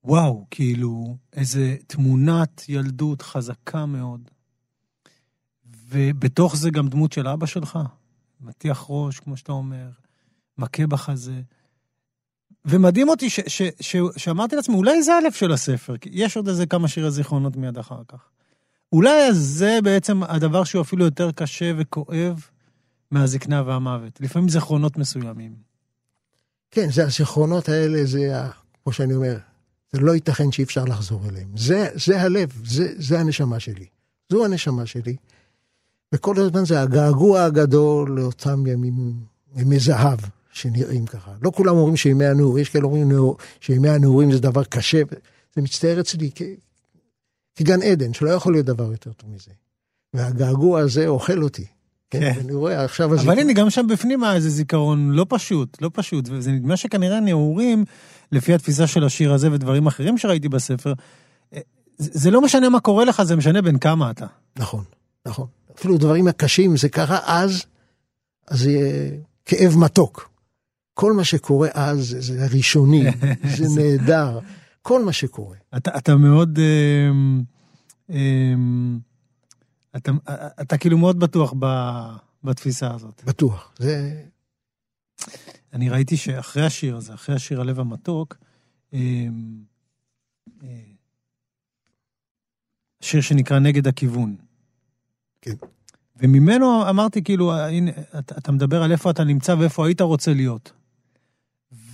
[0.05, 4.31] וואו, כאילו, איזה תמונת ילדות חזקה מאוד.
[5.89, 7.79] ובתוך זה גם דמות של אבא שלך,
[8.41, 9.91] מטיח ראש, כמו שאתה אומר,
[10.59, 11.41] מכה בחזה.
[12.65, 16.49] ומדהים אותי ש- ש- ש- שאמרתי לעצמי, אולי זה הלב של הספר, כי יש עוד
[16.49, 18.19] איזה כמה שירי זיכרונות מיד אחר כך.
[18.93, 22.41] אולי זה בעצם הדבר שהוא אפילו יותר קשה וכואב
[23.11, 24.21] מהזקנה והמוות.
[24.21, 25.53] לפעמים זיכרונות מסוימים.
[26.71, 28.51] כן, זה הזיכרונות האלה, זה, ה-
[28.85, 29.37] כמו שאני אומר,
[29.93, 31.49] זה לא ייתכן שאי אפשר לחזור אליהם.
[31.57, 33.87] זה, זה הלב, זה, זה הנשמה שלי.
[34.33, 35.17] זו הנשמה שלי.
[36.15, 39.13] וכל הזמן זה הגעגוע הגדול לאותם ימים,
[39.57, 40.19] ימי זהב
[40.53, 41.33] שנראים ככה.
[41.43, 43.11] לא כולם אומרים שימי הנעור, יש כאלה אומרים
[43.61, 45.03] שימי הנעורים זה דבר קשה.
[45.57, 46.43] זה מצטייר אצלי כ,
[47.57, 49.51] כגן עדן, שלא יכול להיות דבר יותר טוב מזה.
[50.15, 51.67] והגעגוע הזה אוכל אותי.
[52.11, 52.21] כן.
[52.21, 52.41] כן.
[52.41, 53.15] אני רואה עכשיו...
[53.15, 56.29] אבל הנה, גם שם בפנים היה איזה זיכרון לא פשוט, לא פשוט.
[56.31, 57.85] וזה נדמה שכנראה נעורים,
[58.33, 60.93] לפי התפיסה של השיר הזה ודברים אחרים שראיתי בספר,
[61.55, 61.61] אה,
[61.99, 64.27] זה לא משנה מה קורה לך, זה משנה בין כמה אתה.
[64.59, 64.85] נכון,
[65.27, 65.47] נכון.
[65.79, 67.65] אפילו דברים הקשים, זה קרה אז,
[68.49, 69.11] אז זה יהיה
[69.45, 70.30] כאב מתוק.
[71.01, 73.05] כל מה שקורה אז זה- ראשוני,
[73.57, 74.39] זה נהדר.
[74.83, 75.57] כל מה שקורה.
[75.77, 76.59] אתה, אתה מאוד...
[76.59, 77.43] אמ,
[78.11, 78.99] אמ,
[79.97, 80.13] אתה,
[80.61, 81.67] אתה כאילו מאוד בטוח ב,
[82.45, 83.23] בתפיסה הזאת.
[83.25, 83.73] בטוח.
[83.79, 84.23] זה...
[85.73, 88.37] אני ראיתי שאחרי השיר הזה, אחרי השיר הלב המתוק,
[88.93, 89.63] אמ,
[90.63, 90.69] אה,
[93.01, 94.37] שיר שנקרא נגד הכיוון.
[95.43, 95.55] כן.
[96.17, 100.73] וממנו אמרתי, כאילו, הנה, אתה מדבר על איפה אתה נמצא ואיפה היית רוצה להיות.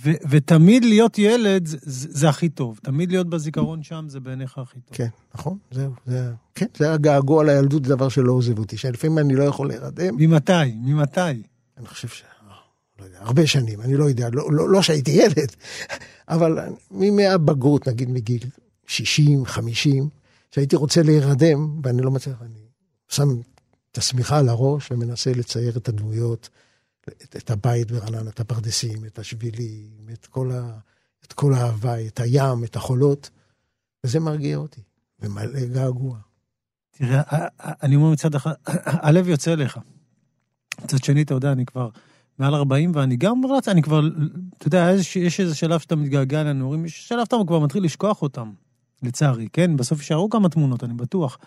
[0.07, 2.79] ו, ותמיד להיות ילד זה, זה, זה הכי טוב.
[2.83, 4.97] תמיד להיות בזיכרון שם זה בעיניך הכי טוב.
[4.97, 5.91] כן, נכון, זהו.
[6.05, 6.31] זה...
[6.55, 10.15] כן, זה הגעגוע לילדות, זה דבר שלא עוזב אותי, שלפעמים אני לא יכול להירדם.
[10.17, 10.71] ממתי?
[10.75, 11.21] ממתי?
[11.77, 12.23] אני חושב ש...
[12.99, 15.51] לא יודע, הרבה שנים, אני לא יודע, לא, לא, לא שהייתי ילד,
[16.29, 16.59] אבל
[16.91, 18.43] מהבגרות, נגיד מגיל
[18.87, 20.09] 60, 50,
[20.51, 22.59] שהייתי רוצה להירדם, ואני לא מצליח, אני
[23.09, 23.29] שם
[23.91, 26.49] את השמיכה על הראש ומנסה לצייר את הדמויות,
[27.07, 30.77] את, את הבית ברעננה, את הפרדסים, את השבילים, את כל, ה,
[31.25, 33.29] את כל ההוואי, את הים, את החולות,
[34.03, 34.81] וזה מרגיע אותי,
[35.19, 36.17] ומלא געגוע.
[36.91, 37.21] תראה,
[37.59, 38.51] אני אומר מצד אחד,
[38.85, 39.79] הלב יוצא אליך.
[40.83, 41.89] מצד שני, אתה יודע, אני כבר
[42.39, 44.01] מעל 40, ואני גם אומר לעצמי, אני כבר,
[44.57, 48.21] אתה יודע, יש, יש איזה שלב שאתה מתגעגע לנעורים, יש שלב שאתה כבר מתחיל לשכוח
[48.21, 48.51] אותם,
[49.03, 49.77] לצערי, כן?
[49.77, 51.37] בסוף יישארו כמה תמונות, אני בטוח.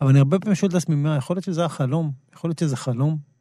[0.00, 2.12] אבל אני הרבה פעמים שואל את עצמי, מה, יכול להיות שזה החלום?
[2.34, 3.33] יכול להיות שזה חלום?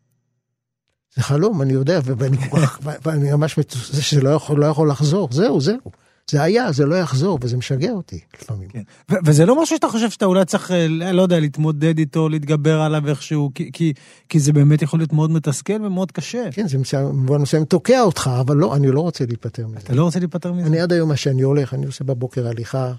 [1.15, 2.37] זה חלום, אני יודע, ואני
[2.81, 5.91] ואני ממש מתוסס שזה לא יכול, לא יכול לחזור, זהו, זהו.
[6.31, 8.69] זה היה, זה לא יחזור, וזה משגע אותי לפעמים.
[8.69, 8.81] כן.
[9.11, 12.81] ו- וזה לא משהו שאתה חושב שאתה אולי צריך, אה, לא יודע, להתמודד איתו, להתגבר
[12.81, 13.93] עליו איכשהו, כי, כי,
[14.29, 16.43] כי זה באמת יכול להיות מאוד מתסכל ומאוד קשה.
[16.51, 19.79] כן, זה במובן מסוים תוקע אותך, אבל לא, אני לא רוצה להיפטר מזה.
[19.79, 20.67] אתה לא רוצה להיפטר מזה?
[20.67, 22.93] אני עד היום, מה שאני הולך, אני עושה בבוקר הליכה,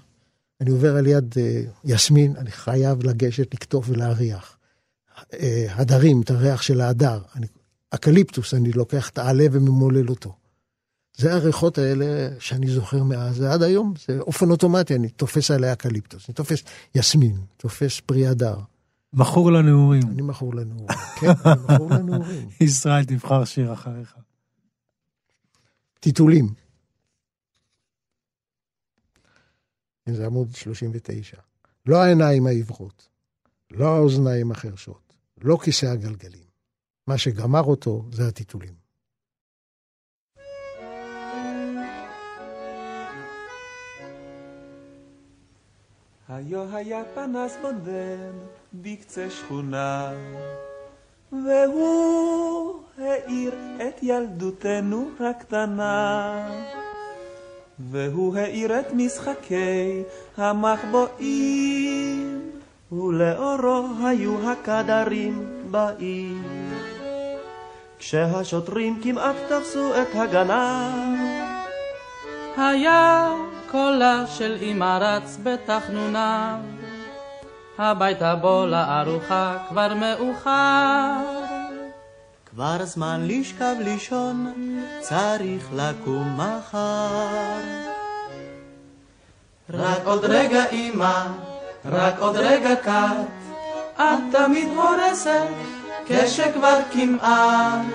[0.61, 4.57] אני עובר על יד אה, יסמין, אני חייב לגשת, לקטוף ולהריח.
[5.33, 7.19] אה, הדרים, את הריח של ההדר.
[7.35, 7.47] אני,
[7.91, 10.35] אקליפטוס, אני לוקח את העלה וממולל אותו.
[11.17, 16.29] זה הריחות האלה שאני זוכר מאז, ועד היום, זה אופן אוטומטי, אני תופס עלה אקליפטוס,
[16.29, 16.63] אני תופס
[16.95, 18.57] יסמין, תופס פרי הדר.
[19.13, 20.03] מכור לנעורים.
[20.07, 20.87] אני מכור לנעורים.
[21.19, 22.49] כן, אני מכור לנעורים.
[22.67, 24.15] ישראל, תבחר שיר אחריך.
[25.99, 26.53] טיטולים.
[30.09, 31.37] זה עמוד 39.
[31.85, 33.09] לא העיניים העיוורות,
[33.71, 36.44] לא האוזניים החרשות, לא כיסא הגלגלים.
[37.07, 38.73] מה שגמר אותו זה הטיטולים.
[46.29, 48.33] היו היה פנס בודד
[48.73, 50.11] בקצה שכונה,
[51.31, 53.53] והוא האיר
[53.87, 56.49] את ילדותנו הקטנה.
[57.79, 60.03] והוא האיר את משחקי
[60.37, 61.71] המחבואים,
[62.91, 66.64] ולאורו היו הקדרים באים.
[67.99, 71.19] כשהשוטרים כמעט תפסו את הגנב.
[72.57, 73.31] היה
[73.71, 76.55] קולה של אמא רץ בתחנוניו,
[77.77, 81.45] הביתה בוא לארוחה כבר מאוחר.
[82.45, 84.53] כבר זמן לשכב לישון,
[84.99, 87.85] צריך לקום מחר.
[89.69, 91.27] רק עוד רגע אמא,
[91.85, 93.45] רק עוד רגע קט,
[93.95, 95.47] את תמיד הורסת
[96.07, 97.85] כשכבר כמעט.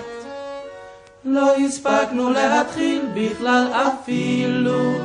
[1.25, 4.99] לא הספקנו להתחיל בכלל אפילו,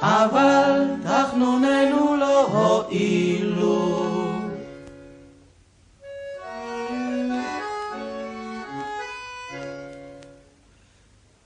[0.00, 4.04] אבל תחנוננו לא הועילו.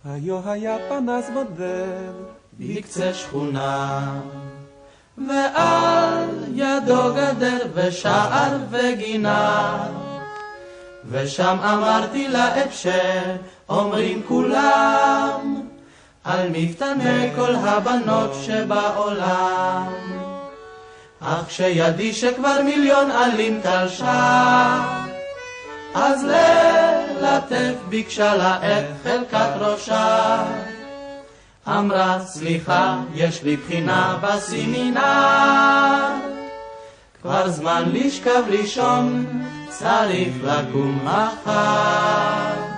[0.05, 2.13] היו היה פנס בודד,
[2.59, 4.21] בקצה שכונה,
[5.29, 10.08] ועל ידו גדר ושער וגינה.
[11.11, 15.62] ושם אמרתי לה את שאומרים כולם,
[16.25, 19.92] על מפתני כל הבנות שבעולם.
[21.21, 24.81] אך כשידי שכבר מיליון עלים תלשה,
[25.94, 30.44] אז ללטף ביקשה לה את חלקת ראשה.
[31.68, 34.99] אמרה, סליחה, יש לי בחינה בסמינר.
[37.23, 39.27] כבר זמן לשכב לישון,
[39.69, 42.69] צריך לקום מחר.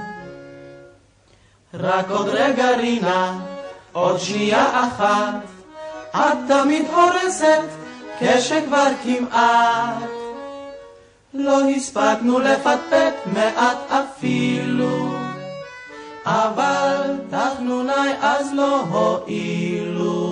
[1.74, 3.38] רק עוד רגע רינה,
[3.92, 5.35] עוד שנייה אחת,
[6.16, 7.62] את תמיד הורסת
[8.20, 10.11] כשכבר כמעט.
[11.35, 15.09] לא הספקנו לפטפט מעט אפילו,
[16.26, 20.29] אבל תחנוני אז לא הועילו.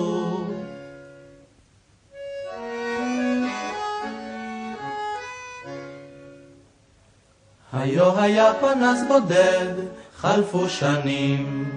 [7.73, 9.73] היו היה פנס בודד,
[10.17, 11.71] חלפו שנים,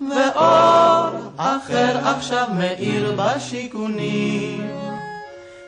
[0.00, 4.70] ואור אחר עכשיו מאיר בשיכונים,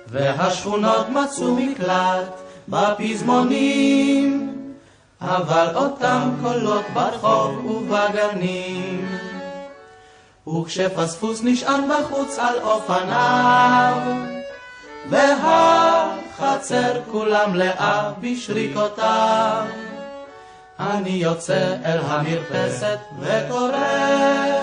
[0.07, 4.53] והשכונות מצאו מקלט בפזמונים,
[5.21, 9.09] אבל אותם קולות ברחוב ובגנים.
[10.49, 13.97] וכשפספוס נשען בחוץ על אופניו,
[15.11, 19.65] והחצר כולה מלאה בשריקותיו.
[20.81, 24.63] אני יוצא אל המרפסת וקורא,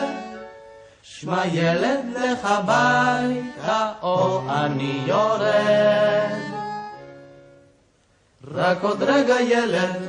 [1.03, 6.43] שמע ילד לך ביתה או אני יורד.
[8.53, 10.01] רק עוד רגע ילד,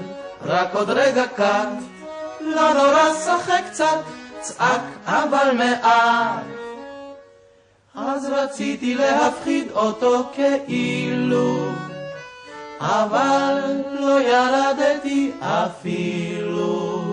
[0.42, 1.68] רק עוד רגע קט,
[2.40, 3.98] לא נורא שחק קצת,
[4.40, 6.63] צעק אבל מעט.
[7.94, 11.68] אז רציתי להפחיד אותו כאילו,
[12.80, 17.04] אבל לא ירדתי אפילו.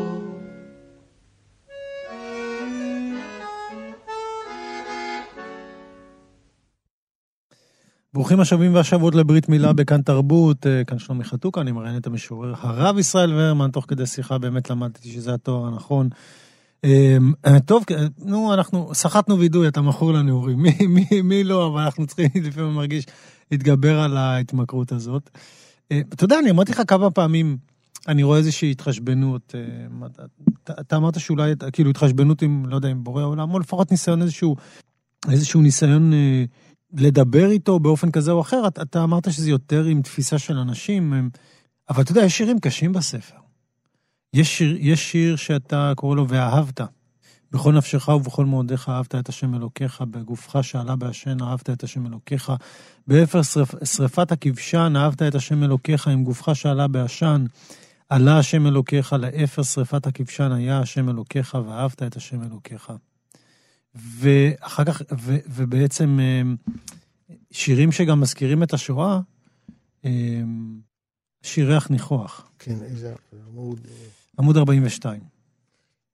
[8.13, 12.53] ברוכים השבים והשבות לברית מילה בכאן תרבות, אה, כאן שלומי חתוקה, אני מראיין את המשורר
[12.57, 16.09] הרב ישראל ורמן, תוך כדי שיחה באמת למדתי שזה התואר הנכון.
[16.85, 21.81] אה, טוב, אה, נו, אנחנו סחטנו וידוי, אתה מכור לנעורים, מי, מי, מי לא, אבל
[21.81, 23.05] אנחנו צריכים לפעמים מרגיש
[23.51, 25.29] להתגבר על ההתמכרות הזאת.
[25.87, 27.57] אתה יודע, אני אמרתי לך כמה פעמים,
[28.07, 29.55] אני רואה איזושהי התחשבנות,
[30.63, 34.21] אתה, אתה אמרת שאולי, כאילו התחשבנות עם, לא יודע, עם בורא עולם, או לפחות ניסיון
[34.21, 34.55] איזשהו,
[35.29, 36.11] איזשהו ניסיון...
[36.93, 41.29] לדבר איתו באופן כזה או אחר, אתה, אתה אמרת שזה יותר עם תפיסה של אנשים,
[41.89, 43.40] אבל אתה יודע, יש שירים קשים בספר.
[44.33, 46.81] יש שיר, יש שיר שאתה קורא לו ואהבת.
[47.51, 52.51] בכל נפשך ובכל מאודיך אהבת את השם אלוקיך, בגופך שעלה בעשן אהבת את השם אלוקיך,
[53.07, 57.45] באפר שרפ, שרפת הכבשן אהבת את השם אלוקיך, עם גופך שעלה בעשן,
[58.09, 62.91] עלה השם אלוקיך, לאפר שרפת הכבשן היה השם אלוקיך, ואהבת את השם אלוקיך.
[63.95, 66.41] ואחר כך, ו, ובעצם אה,
[67.51, 69.19] שירים שגם מזכירים את השואה,
[70.05, 70.41] אה,
[71.43, 72.51] שירי ניחוח.
[72.59, 73.15] כן, איזה
[73.47, 73.79] עמוד...
[74.39, 75.21] עמוד 42.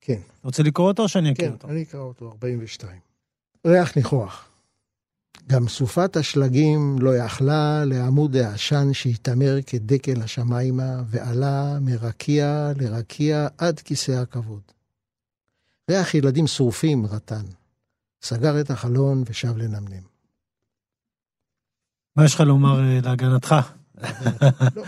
[0.01, 0.19] כן.
[0.43, 1.67] רוצה לקרוא אותו או שאני אקריא כן, אותו?
[1.67, 2.99] כן, אני אקרא אותו, 42.
[3.67, 4.49] ריח ניחוח.
[5.49, 14.11] גם סופת השלגים לא יכלה לעמוד העשן שהתעמר כדקל השמיימה, ועלה מרקיע לרקיע עד כיסא
[14.11, 14.61] הכבוד.
[15.91, 17.45] ריח ילדים שרופים רטן.
[18.21, 20.03] סגר את החלון ושב לנמנם.
[22.15, 23.55] מה יש לך לומר אה, להגנתך?
[24.75, 24.83] לא,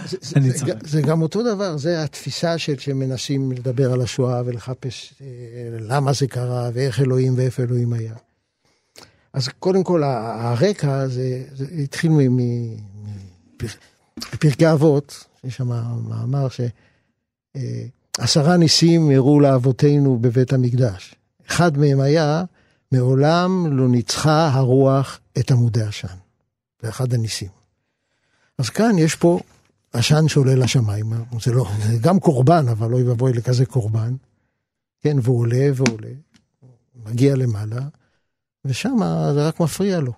[0.83, 5.27] זה, גם אותו דבר, זה התפיסה של שמנסים לדבר על השואה ולחפש אה,
[5.79, 8.13] למה זה קרה ואיך אלוהים ואיפה אלוהים היה.
[9.33, 12.11] אז קודם כל הרקע זה, זה התחיל
[14.33, 15.67] בפרקי אבות, יש שם
[16.09, 16.61] מאמר ש...
[17.55, 17.85] אה,
[18.57, 21.15] ניסים הראו לאבותינו בבית המקדש.
[21.47, 22.43] אחד מהם היה,
[22.91, 26.07] מעולם לא ניצחה הרוח את עמודי עשן.
[26.81, 27.58] זה אחד הניסים.
[28.59, 29.39] אז כאן יש פה
[29.93, 34.15] עשן שעולה לשמיים, זה לא, זה גם קורבן, אבל אוי ואבוי לכזה קורבן.
[35.01, 36.13] כן, והוא עולה ועולה,
[37.05, 37.81] מגיע למעלה,
[38.65, 38.97] ושם
[39.33, 40.13] זה רק מפריע לו.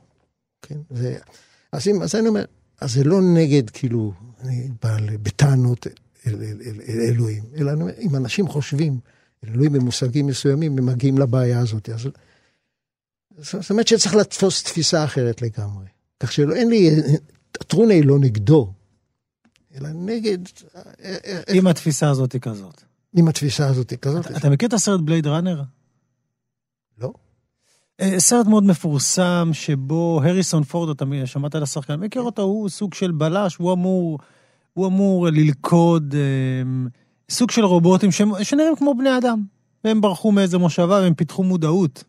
[0.61, 1.17] כן, זה,
[1.71, 2.45] אז, אם, אז אני אומר,
[2.81, 5.87] אז זה לא נגד, כאילו, אני בא בטענות
[6.27, 8.99] אל, אל, אל, אל אלוהים, אלא אני אומר, אם אנשים חושבים,
[9.47, 11.89] אלוהים במושגים מסוימים, הם מגיעים לבעיה הזאת.
[11.89, 12.07] אז,
[13.37, 15.85] זאת אומרת שצריך לתפוס תפיסה אחרת לגמרי.
[16.19, 16.89] כך שאין לי,
[17.61, 18.73] הטרונה היא לא נגדו,
[19.75, 20.37] אלא נגד...
[21.53, 22.81] אם התפיסה הזאת היא כזאת.
[23.17, 24.31] אם התפיסה הזאת היא כזאת.
[24.37, 25.63] אתה, מכיר את הסרט בלייד ראנר?
[26.97, 27.13] לא.
[28.01, 32.93] אה, סרט מאוד מפורסם שבו הריסון פורד, אתה שמעת על השחקן, מכיר אותו, הוא סוג
[32.93, 34.19] של בלש, הוא אמור,
[34.73, 36.89] הוא אמור ללכוד אה,
[37.29, 38.09] סוג של רובוטים
[38.43, 39.43] שנראים כמו בני אדם.
[39.83, 42.03] והם ברחו מאיזה מושבה והם פיתחו מודעות.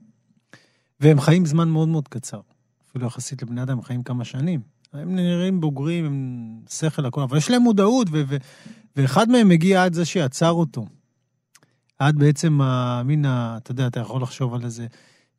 [1.01, 2.41] והם חיים זמן מאוד מאוד קצר.
[2.91, 4.61] אפילו יחסית לבני אדם, הם חיים כמה שנים.
[4.95, 8.37] הם נראים בוגרים, הם שכל הכל, אבל יש להם מודעות, ו- ו-
[8.97, 10.87] ואחד מהם מגיע עד זה שיצר אותו.
[11.99, 14.87] עד בעצם המין, אתה יודע, אתה יכול לחשוב על איזה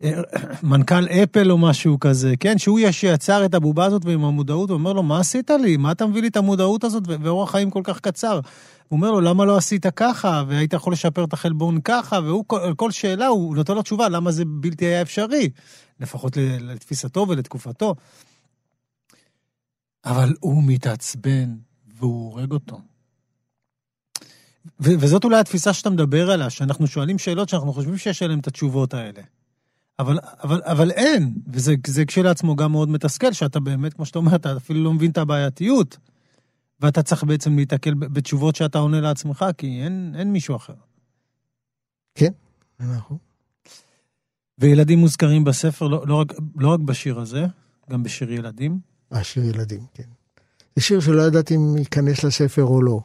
[0.04, 0.22] אה,
[0.64, 2.58] מנכ"ל אפל או משהו כזה, כן?
[2.58, 5.78] שהוא שיצר את הבובה הזאת ועם המודעות, הוא אומר לו, מה עשית לי?
[5.78, 8.40] מה אתה מביא לי את המודעות הזאת ואורח חיים כל כך קצר?
[8.88, 10.44] הוא אומר לו, למה לא עשית ככה?
[10.48, 12.20] והיית יכול לשפר את החלבון ככה?
[12.24, 15.50] והוא, על כל שאלה, הוא נותן לו תשובה, למה זה בלתי היה אפשרי?
[16.00, 17.96] לפחות לתפיסתו ולתקופתו.
[20.06, 21.56] אבל הוא מתעצבן
[21.98, 22.82] והוא הורג אותו.
[24.80, 28.48] ו- וזאת אולי התפיסה שאתה מדבר עליה, שאנחנו שואלים שאלות שאנחנו חושבים שיש עליהן את
[28.48, 29.22] התשובות האלה.
[30.00, 31.76] אבל, אבל, אבל אין, וזה
[32.08, 35.98] כשלעצמו גם מאוד מתסכל, שאתה באמת, כמו שאתה אומר, אתה אפילו לא מבין את הבעייתיות,
[36.80, 40.74] ואתה צריך בעצם להתקל בתשובות שאתה עונה לעצמך, כי אין, אין מישהו אחר.
[42.16, 42.32] כן,
[42.80, 43.18] נכון.
[44.60, 47.46] וילדים מוזכרים בספר, לא, לא, רק, לא רק בשיר הזה,
[47.90, 48.80] גם בשיר ילדים.
[49.14, 50.04] אה, שיר ילדים, כן.
[50.76, 53.00] זה שיר שלא ידעתי אם ייכנס לספר או לא.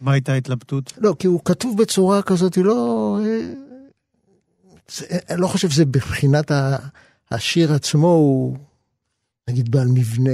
[0.00, 0.92] מה הייתה ההתלבטות?
[0.98, 3.18] לא, כי הוא כתוב בצורה כזאת, לא...
[3.24, 3.52] אה,
[4.88, 6.50] זה, אני לא חושב שזה בבחינת
[7.30, 8.56] השיר עצמו, הוא
[9.48, 10.30] נגיד בעל מבנה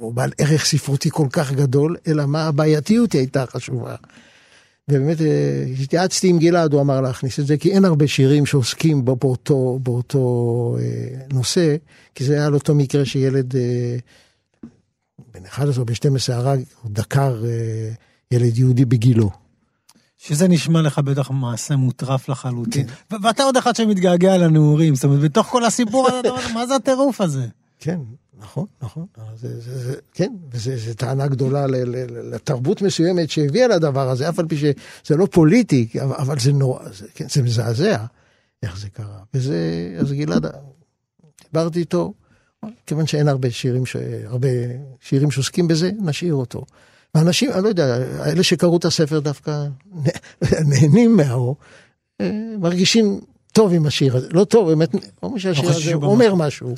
[0.00, 3.96] או בעל ערך ספרותי כל כך גדול, אלא מה הבעייתיות הייתה חשובה.
[4.88, 9.04] ובאמת אה, התייעצתי עם גלעד, הוא אמר להכניס את זה, כי אין הרבה שירים שעוסקים
[9.04, 11.76] בו באותו, באותו אה, נושא,
[12.14, 13.96] כי זה היה על אותו מקרה שילד אה,
[15.34, 17.90] בן 11 או בן 12 הרג, הוא דקר אה,
[18.30, 19.30] ילד יהודי בגילו.
[20.18, 22.86] שזה נשמע לך בטח מעשה מוטרף לחלוטין.
[22.86, 23.16] כן.
[23.22, 27.46] ואתה עוד אחד שמתגעגע לנעורים, זאת אומרת, בתוך כל הסיפור הזה, מה זה הטירוף הזה?
[27.78, 27.98] כן,
[28.40, 29.06] נכון, נכון.
[29.36, 34.38] זה, זה, זה, כן, וזו טענה גדולה ל, ל, לתרבות מסוימת שהביאה לדבר הזה, אף
[34.38, 38.04] על פי שזה לא פוליטי, אבל זה נורא, זה, כן, זה מזעזע
[38.62, 39.18] איך זה קרה.
[39.34, 39.56] וזה,
[40.00, 40.46] אז גלעד,
[41.52, 42.12] דיברתי איתו,
[42.86, 44.48] כיוון שאין הרבה שירים, ש, הרבה
[45.00, 46.64] שירים שעוסקים בזה, נשאיר אותו.
[47.14, 49.66] ואנשים, אני לא יודע, אלה שקראו את הספר דווקא
[50.70, 51.56] נהנים מהאור,
[52.20, 53.20] אה, מרגישים
[53.52, 54.90] טוב עם השיר הזה, לא טוב, באמת,
[55.22, 56.74] אומר שהשיר לא הזה אומר משהו.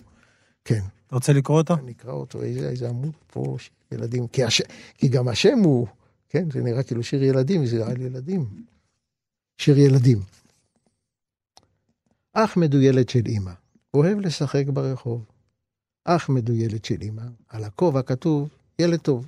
[0.65, 0.81] כן.
[1.11, 1.75] אתה רוצה לקרוא אותו?
[1.75, 3.57] אני אקרא אותו, איזה, איזה עמוד פה,
[3.93, 4.63] ילדים, כי, הש...
[4.95, 5.87] כי גם השם הוא,
[6.29, 8.47] כן, זה נראה כאילו שיר ילדים, זה על ילדים.
[9.59, 10.19] שיר ילדים.
[12.33, 13.53] אחמד הוא ילד של אימא,
[13.95, 15.25] אוהב לשחק ברחוב.
[16.05, 18.49] אחמד הוא ילד של אימא, על הכובע כתוב,
[18.79, 19.27] ילד טוב.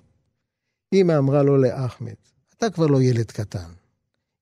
[0.92, 2.14] אמא אמרה לו לאחמד,
[2.56, 3.70] אתה כבר לא ילד קטן.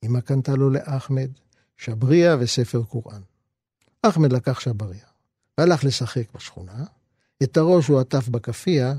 [0.05, 1.31] אמא קנתה לו לאחמד
[1.77, 3.21] שבריה וספר קוראן.
[4.03, 5.07] אחמד לקח שבריה,
[5.59, 6.85] והלך לשחק בשכונה,
[7.43, 8.95] את הראש הוא עטף בכאפיה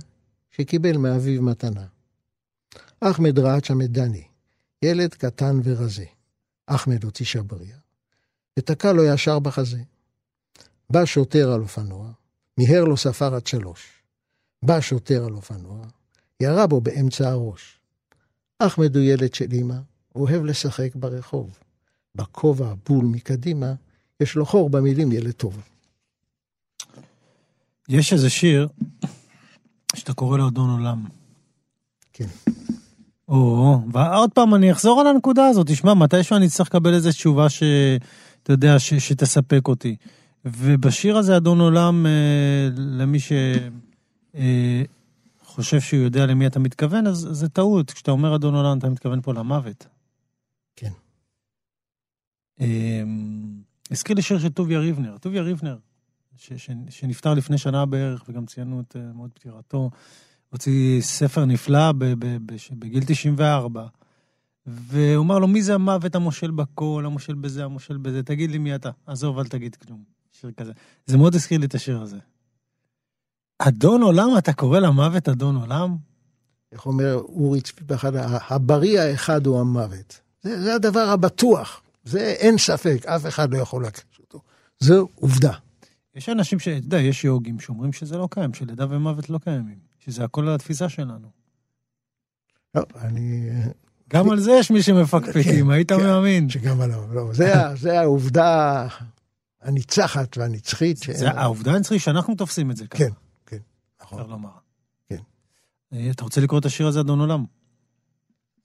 [0.52, 1.86] שקיבל מאביו מתנה.
[3.00, 4.24] אחמד רעד שם את דני,
[4.82, 6.06] ילד קטן ורזה.
[6.68, 7.78] אחמד הוציא שבריה,
[8.60, 9.82] ותקע לו ישר בחזה.
[10.90, 12.12] בא שוטר על אופנוע,
[12.58, 13.88] מיהר לו ספר עד שלוש.
[14.64, 15.86] בא שוטר על אופנוע,
[16.40, 17.80] ירה בו באמצע הראש.
[18.60, 19.76] אחמד הוא ילד של אמא,
[20.16, 21.58] אוהב לשחק ברחוב.
[22.16, 23.74] בכובע בול מקדימה,
[24.20, 25.62] יש לו חור במילים ילד טוב.
[27.92, 28.68] יש איזה שיר
[29.96, 31.06] שאתה קורא לו אדון עולם.
[32.14, 32.28] כן.
[33.28, 37.50] או, ועוד פעם אני אחזור על הנקודה הזאת, תשמע, מתישהו אני צריך לקבל איזו תשובה
[37.50, 39.96] שאתה יודע, ש, שתספק אותי.
[40.46, 43.32] ובשיר הזה, אדון עולם, אה, למי ש...
[44.36, 44.84] אה,
[45.44, 47.92] חושב שהוא יודע למי אתה מתכוון, אז זה טעות.
[47.92, 49.88] כשאתה אומר אדון עולם, אתה מתכוון פה למוות.
[50.76, 50.92] כן.
[52.62, 53.04] אה,
[53.92, 55.18] הזכיר לי שיר של טוביה ריבנר.
[55.18, 55.78] טוביה ריבנר,
[56.42, 59.90] ש, ש, שנפטר לפני שנה בערך, וגם ציינו את uh, מועד פטירתו,
[60.50, 63.88] הוציא ספר נפלא ב, ב, ב, בגיל 94,
[64.68, 68.76] והוא אמר לו, מי זה המוות המושל בקול, המושל בזה, המושל בזה, תגיד לי מי
[68.76, 68.90] אתה.
[69.08, 70.04] עזוב, אל תגיד כלום.
[70.32, 70.72] שיר כזה.
[71.06, 72.18] זה מאוד הזכיר לי את השיר הזה.
[73.60, 75.96] אדון עולם, אתה קורא למוות אדון עולם?
[76.72, 78.12] איך אומר אורי צבי באחד,
[78.50, 80.20] הבריא האחד הוא המוות.
[80.42, 84.42] זה, זה הדבר הבטוח, זה אין ספק, אף אחד לא יכול להכחיש אותו.
[84.80, 85.54] זו עובדה.
[86.16, 86.68] יש אנשים ש...
[86.68, 89.92] אתה יודע, יש יוגים שאומרים שזה לא קיים, שלידה ומוות לא קיימים.
[90.00, 91.28] שזה הכל על התפיסה שלנו.
[92.76, 93.50] לא, אני...
[94.10, 95.98] גם על זה יש מי שמפקפקים, כן, היית כן.
[95.98, 96.50] מאמין.
[96.50, 97.54] שגם עליו, לא, זה,
[97.84, 98.88] זה העובדה
[99.62, 100.98] הניצחת והנצחית.
[100.98, 102.98] זה העובדה הנצחית שאנחנו תופסים את זה ככה.
[103.04, 103.10] כן,
[103.46, 103.58] כן,
[104.02, 104.20] נכון.
[104.20, 104.50] אפשר לומר.
[105.10, 105.18] כן.
[105.94, 107.46] אה, אתה רוצה לקרוא את השיר הזה, אדון עולם?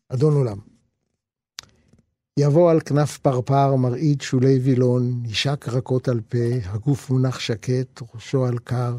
[0.09, 0.59] אדון עולם.
[2.39, 8.47] יבוא על כנף פרפר, מרעיד שולי וילון, נשק רכות על פה, הגוף מונח שקט, ראשו
[8.47, 8.97] על קר,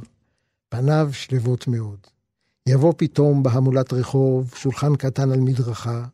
[0.70, 2.00] פניו שלוות מאוד.
[2.68, 6.06] יבוא פתאום בהמולת רחוב, שולחן קטן על מדרכה,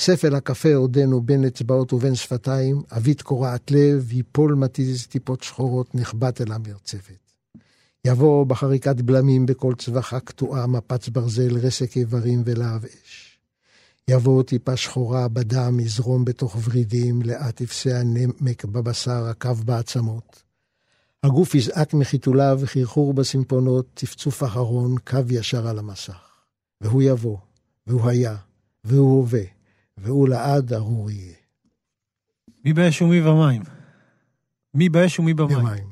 [0.00, 6.40] ספל הקפה עודנו בין אצבעות ובין שפתיים, אבית קורעת לב, יפול מתיז טיפות שחורות, נחבט
[6.40, 7.32] אל המרצפת.
[8.04, 13.29] יבוא בחריקת בלמים בכל צווחה קטועה, מפץ ברזל, רסק איברים ולהב אש.
[14.10, 20.42] יבוא טיפה שחורה בדם, יזרום בתוך ורידים, לאט יפסע הנמק בבשר, הקו בעצמות.
[21.22, 26.20] הגוף יזעק מחיתוליו, חרחור בסימפונות, צפצוף אחרון, קו ישר על המסך.
[26.80, 27.36] והוא יבוא,
[27.86, 28.36] והוא היה,
[28.84, 29.42] והוא הווה,
[29.98, 31.34] והוא לעד ארור יהיה.
[32.64, 33.62] מי באש ומי במים?
[34.74, 35.58] מי באש ומי במים?
[35.58, 35.84] במים.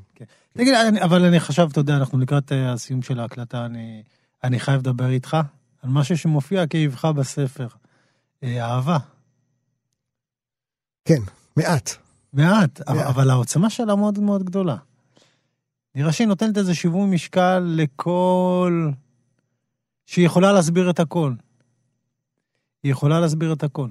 [0.52, 4.02] תגיד, אני- אבל אני חשב, אתה יודע, אנחנו לקראת אה, הסיום של ההקלטה, אני,
[4.44, 5.36] אני חייב לדבר איתך
[5.82, 7.66] על משהו שמופיע כאבך בספר.
[8.43, 8.99] אה, אהבה.
[11.05, 11.20] כן,
[11.57, 11.91] מעט.
[12.32, 13.07] מעט, מעט.
[13.07, 14.76] אבל העוצמה שלה מאוד מאוד גדולה.
[15.95, 18.91] נראה שהיא נותנת איזה שיווי משקל לכל...
[20.07, 21.32] שהיא יכולה להסביר את הכל.
[22.82, 23.89] היא יכולה להסביר את הכל.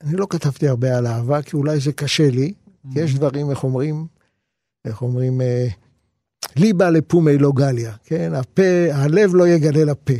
[0.00, 2.52] אני לא כתבתי הרבה על אהבה, כי אולי זה קשה לי,
[2.92, 3.04] כי Mm.
[3.04, 4.06] יש דברים, איך אומרים,
[4.84, 5.66] איך אומרים, אה,
[6.56, 8.32] ליבה לפומי לא גליה, כן?
[8.34, 8.62] הפה,
[8.92, 10.12] הלב לא יגלה לפה.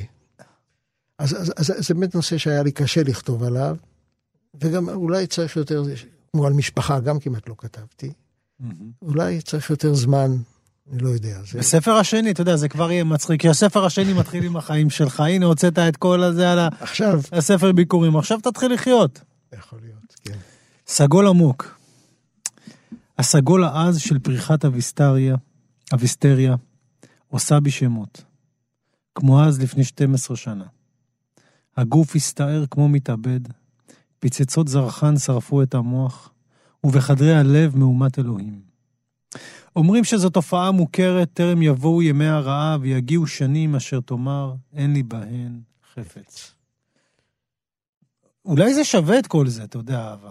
[1.18, 3.76] אז, אז, אז זה באמת נושא שהיה לי קשה לכתוב עליו,
[4.60, 5.82] וגם אולי צריך יותר,
[6.32, 8.12] כמו על משפחה, גם כמעט לא כתבתי.
[9.02, 10.30] אולי צריך יותר זמן,
[10.92, 11.38] אני לא יודע.
[11.52, 11.58] זה...
[11.58, 15.20] בספר השני, אתה יודע, זה כבר יהיה מצחיק, כי הספר השני מתחיל עם החיים שלך.
[15.20, 19.20] הנה, הוצאת את כל הזה על ה- עכשיו, הספר ביקורים, עכשיו תתחיל לחיות.
[19.58, 20.38] יכול להיות, כן.
[20.86, 21.78] סגול עמוק.
[23.18, 25.36] הסגול העז של פריחת אביסטריה,
[25.94, 26.54] אביסטריה,
[27.28, 28.22] עושה בי שמות.
[29.14, 30.64] כמו אז לפני 12 שנה.
[31.76, 33.40] הגוף הסתער כמו מתאבד,
[34.18, 36.30] פיצצות זרחן שרפו את המוח,
[36.84, 38.60] ובחדרי הלב מהומת אלוהים.
[39.76, 45.60] אומרים שזו תופעה מוכרת, טרם יבואו ימי הרעה ויגיעו שנים אשר תאמר, אין לי בהן
[45.94, 46.54] חפץ.
[48.44, 50.30] אולי זה שווה את כל זה, אתה יודע, אהבה.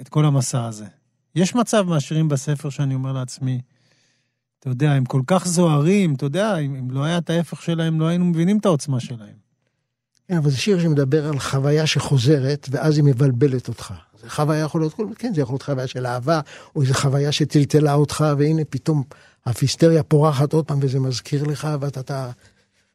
[0.00, 0.86] את כל המסע הזה.
[1.34, 3.60] יש מצב מהשירים בספר שאני אומר לעצמי,
[4.58, 8.00] אתה יודע, הם כל כך זוהרים, אתה יודע, אם, אם לא היה את ההפך שלהם,
[8.00, 9.39] לא היינו מבינים את העוצמה שלהם.
[10.30, 13.94] כן, אבל זה שיר שמדבר על חוויה שחוזרת, ואז היא מבלבלת אותך.
[14.22, 16.40] זה חוויה יכול להיות, כן, זה יכול להיות חוויה של אהבה,
[16.76, 19.02] או איזו חוויה שטלטלה אותך, והנה פתאום
[19.46, 22.30] הפיסטריה פורחת עוד פעם, וזה מזכיר לך, ואתה אתה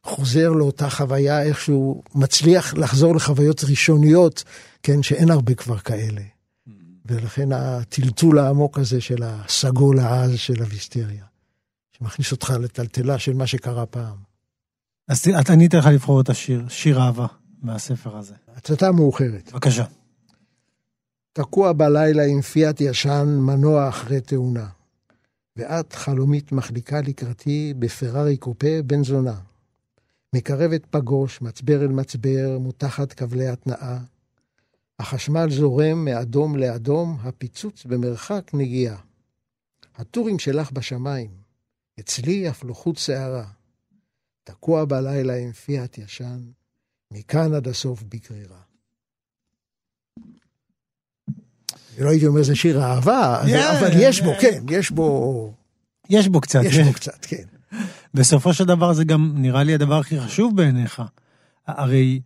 [0.02, 4.44] חוזר לאותה חוויה, איכשהו מצליח לחזור לחוויות ראשוניות,
[4.82, 6.22] כן, שאין הרבה כבר כאלה.
[7.06, 11.24] ולכן הטלטול העמוק הזה של הסגול העז של הוויסטריה,
[11.98, 14.25] שמכניס אותך לטלטלה של מה שקרה פעם.
[15.08, 17.26] אז אני אתן לך לבחור את השיר, שיר אהבה,
[17.62, 18.34] מהספר הזה.
[18.56, 19.52] הצתה מאוחרת.
[19.52, 19.84] בבקשה.
[21.32, 24.66] תקוע בלילה עם פיאט ישן, מנוע אחרי תאונה.
[25.56, 29.40] ואת חלומית מחליקה לקראתי בפרארי קופה בן זונה.
[30.34, 33.98] מקרבת פגוש, מצבר אל מצבר, מותחת כבלי התנאה.
[34.98, 38.96] החשמל זורם מאדום לאדום, הפיצוץ במרחק נגיעה.
[39.96, 41.30] הטורים שלך בשמיים,
[42.00, 43.55] אצלי אף לא חוט שערה.
[44.46, 46.40] תקוע בלילה עם פיאט ישן,
[47.12, 48.58] מכאן עד הסוף בגרירה.
[51.98, 54.40] לא הייתי אומר זה שיר אהבה, Yeah, אבל יש בו, yeah.
[54.40, 55.54] כן, יש בו,
[56.10, 56.60] יש בו קצת.
[56.64, 57.44] יש בו קצת, כן.
[58.14, 61.02] בסופו של דבר זה גם נראה לי הדבר הכי חשוב בעיניך.
[61.66, 62.20] הרי,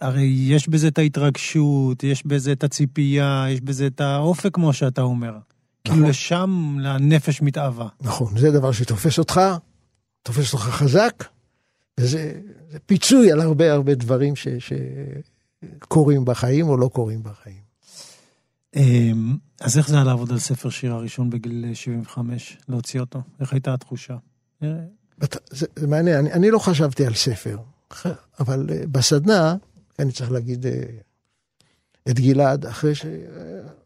[0.00, 5.02] הרי יש בזה את ההתרגשות, יש בזה את הציפייה, יש בזה את האופק, כמו שאתה
[5.02, 5.38] אומר.
[5.84, 6.10] כאילו נכון.
[6.10, 7.88] לשם הנפש מתאווה.
[8.00, 9.40] נכון, זה דבר שתופס אותך,
[10.22, 11.24] תופס אותך חזק,
[12.00, 14.48] וזה זה פיצוי על הרבה הרבה דברים ש,
[15.78, 17.62] שקורים בחיים או לא קורים בחיים.
[18.76, 23.22] אמ, אז איך זה היה לעבוד על ספר שיר הראשון בגיל 75, להוציא אותו?
[23.40, 24.16] איך הייתה התחושה?
[25.50, 27.58] זה, זה מעניין, אני, אני לא חשבתי על ספר,
[28.40, 29.56] אבל אה, בסדנה,
[29.98, 30.82] אני צריך להגיד, אה,
[32.10, 33.06] את גלעד, אחרי, ש...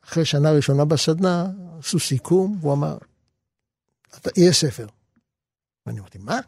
[0.04, 1.46] אחרי שנה ראשונה בסדנה,
[1.78, 2.98] עשו סיכום, הוא אמר,
[4.16, 4.86] "אתה- יהיה ספר.
[5.86, 6.40] ואני אמרתי, מה?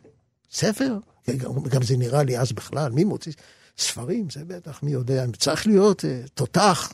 [0.52, 0.98] ספר?
[1.36, 3.32] גם, גם זה נראה לי אז בכלל, מי מוציא
[3.78, 4.30] ספרים?
[4.30, 6.92] זה בטח, מי יודע, צריך להיות אה, תותח.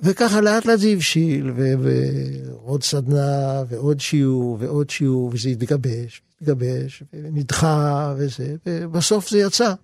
[0.00, 7.02] וככה לאט לאט זה הבשיל, ו- ועוד סדנה, ועוד שיעור, ועוד שיעור, וזה התגבש, התגבש,
[7.12, 9.74] ונדחה, וזה, ובסוף זה יצא.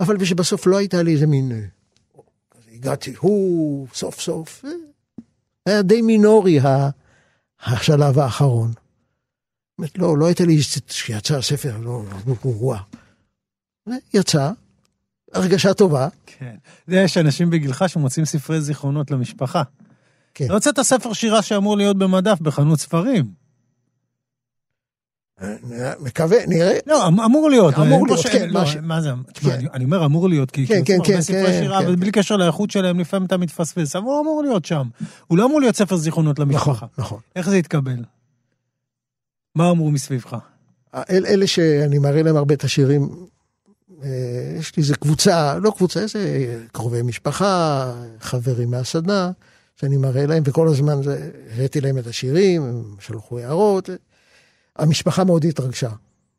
[0.00, 1.68] אבל שבסוף לא הייתה לי איזה מין...
[2.72, 4.70] הגעתי, הוא, סוף סוף, אה,
[5.66, 6.58] היה די מינורי
[7.60, 8.72] השלב האחרון.
[9.78, 10.58] באמת, לא, לא הייתה לי
[10.88, 12.78] שיצא הספר, לא, לא, וואו.
[14.14, 14.50] יצא,
[15.34, 16.54] הרגשה טובה, כן.
[16.88, 19.62] יש אנשים בגילך שמוצאים ספרי זיכרונות למשפחה.
[20.34, 20.46] כן.
[20.48, 23.24] לא הוצאת ספר שירה שאמור להיות במדף בחנות ספרים.
[25.42, 25.54] אה,
[26.00, 26.78] מקווה, נראה.
[26.86, 27.74] לא, אמ- אמור להיות.
[27.74, 29.66] אמור להיות, כן, לא, מה זה, תשמע, כן.
[29.74, 31.92] אני- אומר אמור להיות, כי כן, כן, כן, ספרי כן, שירה, כן.
[31.92, 34.88] ובלי קשר לאיכות שלהם, לפעמים אתה מתפספס, אבל הוא אמור להיות שם.
[35.26, 36.86] הוא לא אמור להיות ספר זיכרונות נכון, למשפחה.
[36.98, 37.20] נכון.
[37.36, 38.04] איך זה התקבל?
[39.58, 40.36] מה אמרו מסביבך?
[40.94, 43.08] אל, אלה שאני מראה להם הרבה את השירים,
[44.02, 44.08] אה,
[44.58, 49.30] יש לי איזה קבוצה, לא קבוצה, איזה קרובי משפחה, חברים מהסדנה,
[49.76, 53.90] שאני מראה להם, וכל הזמן זה- הראיתי להם את השירים, הם שלחו הערות.
[54.76, 55.90] המשפחה מאוד התרגשה.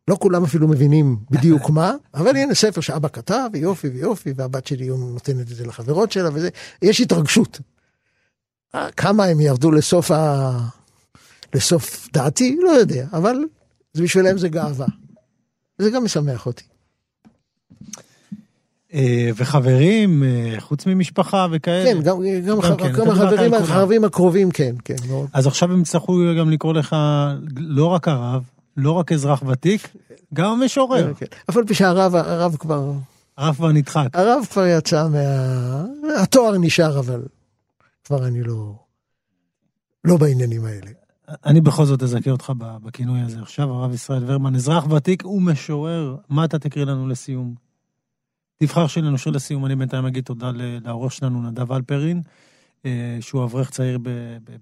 [0.07, 4.87] לא כולם אפילו מבינים בדיוק מה, אבל הנה ספר שאבא כתב, ויופי ויופי, והבת שלי
[4.87, 6.49] נותנת את זה לחברות שלה, וזה,
[6.81, 7.59] יש התרגשות.
[8.75, 10.57] אה, כמה הם ירדו לסוף, ה...
[11.53, 13.35] לסוף דעתי, לא יודע, אבל
[13.97, 14.87] בשבילם זה גאווה.
[15.77, 16.63] זה גם משמח אותי.
[18.93, 21.93] אה, וחברים, אה, חוץ ממשפחה וכאלה?
[21.93, 23.53] כן, גם, גם, גם כן, גם החברים.
[23.53, 25.27] החברים הקרובים, כן, כן, מאוד.
[25.33, 26.95] אז עכשיו הם יצטרכו גם לקרוא לך
[27.57, 28.43] לא רק הרב,
[28.77, 29.87] לא רק אזרח ותיק,
[30.33, 31.13] גם המשורר.
[31.13, 31.25] כן.
[31.49, 32.91] אף על פי שהרב הרב כבר,
[33.37, 34.07] הרב כבר נדחק.
[34.13, 35.85] הרב כבר יצא מה...
[36.21, 37.21] התואר נשאר, אבל
[38.03, 38.73] כבר אני לא,
[40.05, 40.98] לא בעניינים האלה.
[41.45, 46.15] אני בכל זאת אזכה אותך בכינוי הזה עכשיו, הרב ישראל ורמן, אזרח ותיק ומשורר.
[46.29, 47.55] מה אתה תקריא לנו לסיום?
[48.57, 52.21] תבחר שלנו שיר לסיום, אני בינתיים אגיד תודה לעורך שלנו, נדב אלפרין,
[52.85, 53.99] אה, שהוא אברך צעיר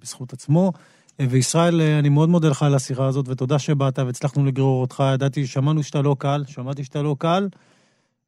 [0.01, 0.72] בזכות עצמו.
[1.20, 5.03] אה, וישראל, אה, אני מאוד מודה לך על השיחה הזאת, ותודה שבאת והצלחנו לגרור אותך.
[5.13, 7.47] ידעתי, שמענו שאתה לא קל, שמעתי שאתה לא קל,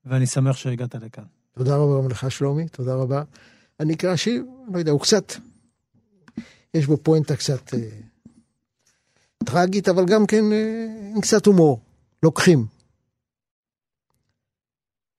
[0.05, 1.23] ואני שמח שהגעת לכאן.
[1.57, 3.23] תודה רבה גם לך, שלומי, תודה רבה.
[3.79, 5.33] אני אקרא שיר, לא יודע, הוא קצת,
[6.73, 7.73] יש בו פואנטה קצת
[9.45, 10.85] טרגית, אבל גם כן אה,
[11.15, 11.79] עם קצת הומור.
[12.23, 12.65] לוקחים.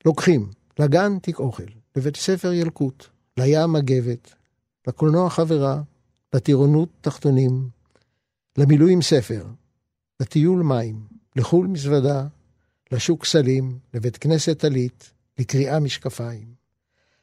[0.05, 0.51] לוקחים.
[0.79, 1.63] לגן תיק אוכל,
[1.97, 3.07] לבית ספר ילקוט,
[3.37, 4.35] לים מגבת,
[4.87, 5.83] לקולנוע חברה,
[6.35, 7.69] לטירונות תחתונים,
[8.59, 9.47] למילואים ספר,
[10.21, 11.07] לטיול מים,
[11.37, 12.27] לחו"ל מזוודה,
[12.93, 16.55] לשוק סלים, לבית כנסת טלית, לקריאה משקפיים,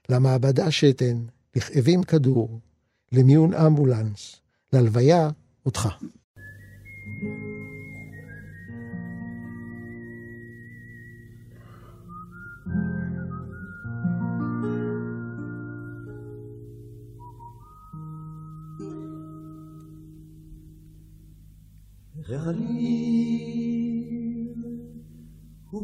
[0.10, 1.26] למעבדה שתן,
[1.56, 2.60] לכאבים כדור,
[3.12, 4.36] למיון אמבולנס,
[4.74, 5.30] ללוויה
[5.66, 5.88] אותך.
[7.20, 7.26] הוא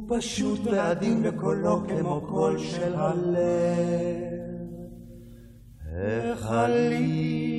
[0.07, 4.33] פשוט ועדין בקולו כמו קול של הלב.
[6.31, 7.52] החליל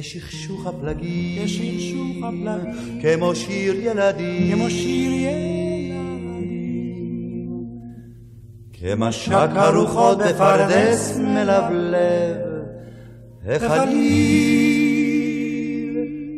[0.00, 5.96] כשכשוך הפלגים, כשכשוך הפלגים, כמו שיר ילדים, כמו שיר ילדים,
[8.72, 12.36] כמשק הרוחות בפרדס מלבלב,
[13.46, 14.76] החליל,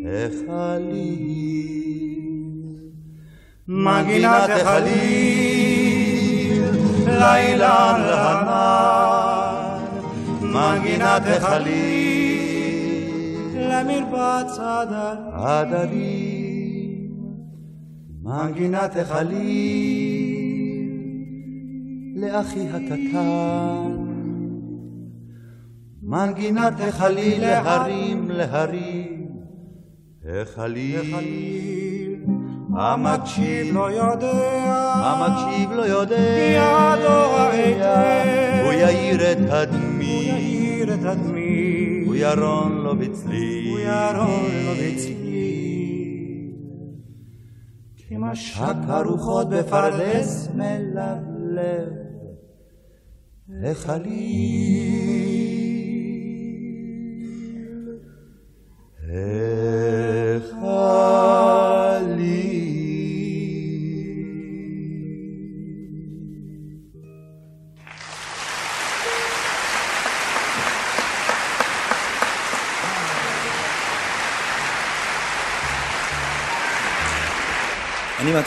[0.06, 1.58] החליל,
[3.68, 5.82] מגינת החליל,
[7.06, 9.78] לילה להנן,
[10.42, 12.27] מגינת החליל,
[13.78, 14.58] למרבץ
[15.32, 17.12] הדרים,
[18.22, 20.38] מגינת החליל,
[22.16, 24.08] לאחי הקטן.
[26.02, 29.26] מנגינת החליל להרים להרים,
[30.24, 31.14] החליל,
[32.76, 41.04] המקשיב לא יודע, המקשיב לא יודע, ידו היטב, הוא יאיר את הדמי, הוא יאיר את
[41.04, 46.52] הדמי, הוא ירון לו בצלי, הוא ירון לו בצלי,
[47.96, 51.88] כמשק הרוחות בפרדס מלבלב,
[53.64, 55.47] החליל,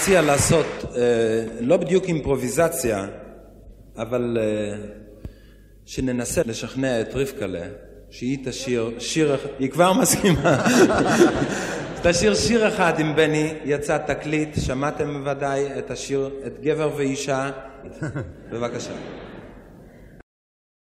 [0.02, 1.02] מציע לעשות אה,
[1.60, 3.06] לא בדיוק אימפרוביזציה,
[3.98, 4.78] אבל אה,
[5.86, 7.66] שננסה לשכנע את רבקלה
[8.10, 10.68] שהיא תשאיר שיר, היא כבר מסכימה.
[12.04, 17.52] תשאיר שיר אחד עם בני, יצא תקליט, שמעתם בוודאי את השיר, את גבר ואישה.
[18.52, 18.94] בבקשה.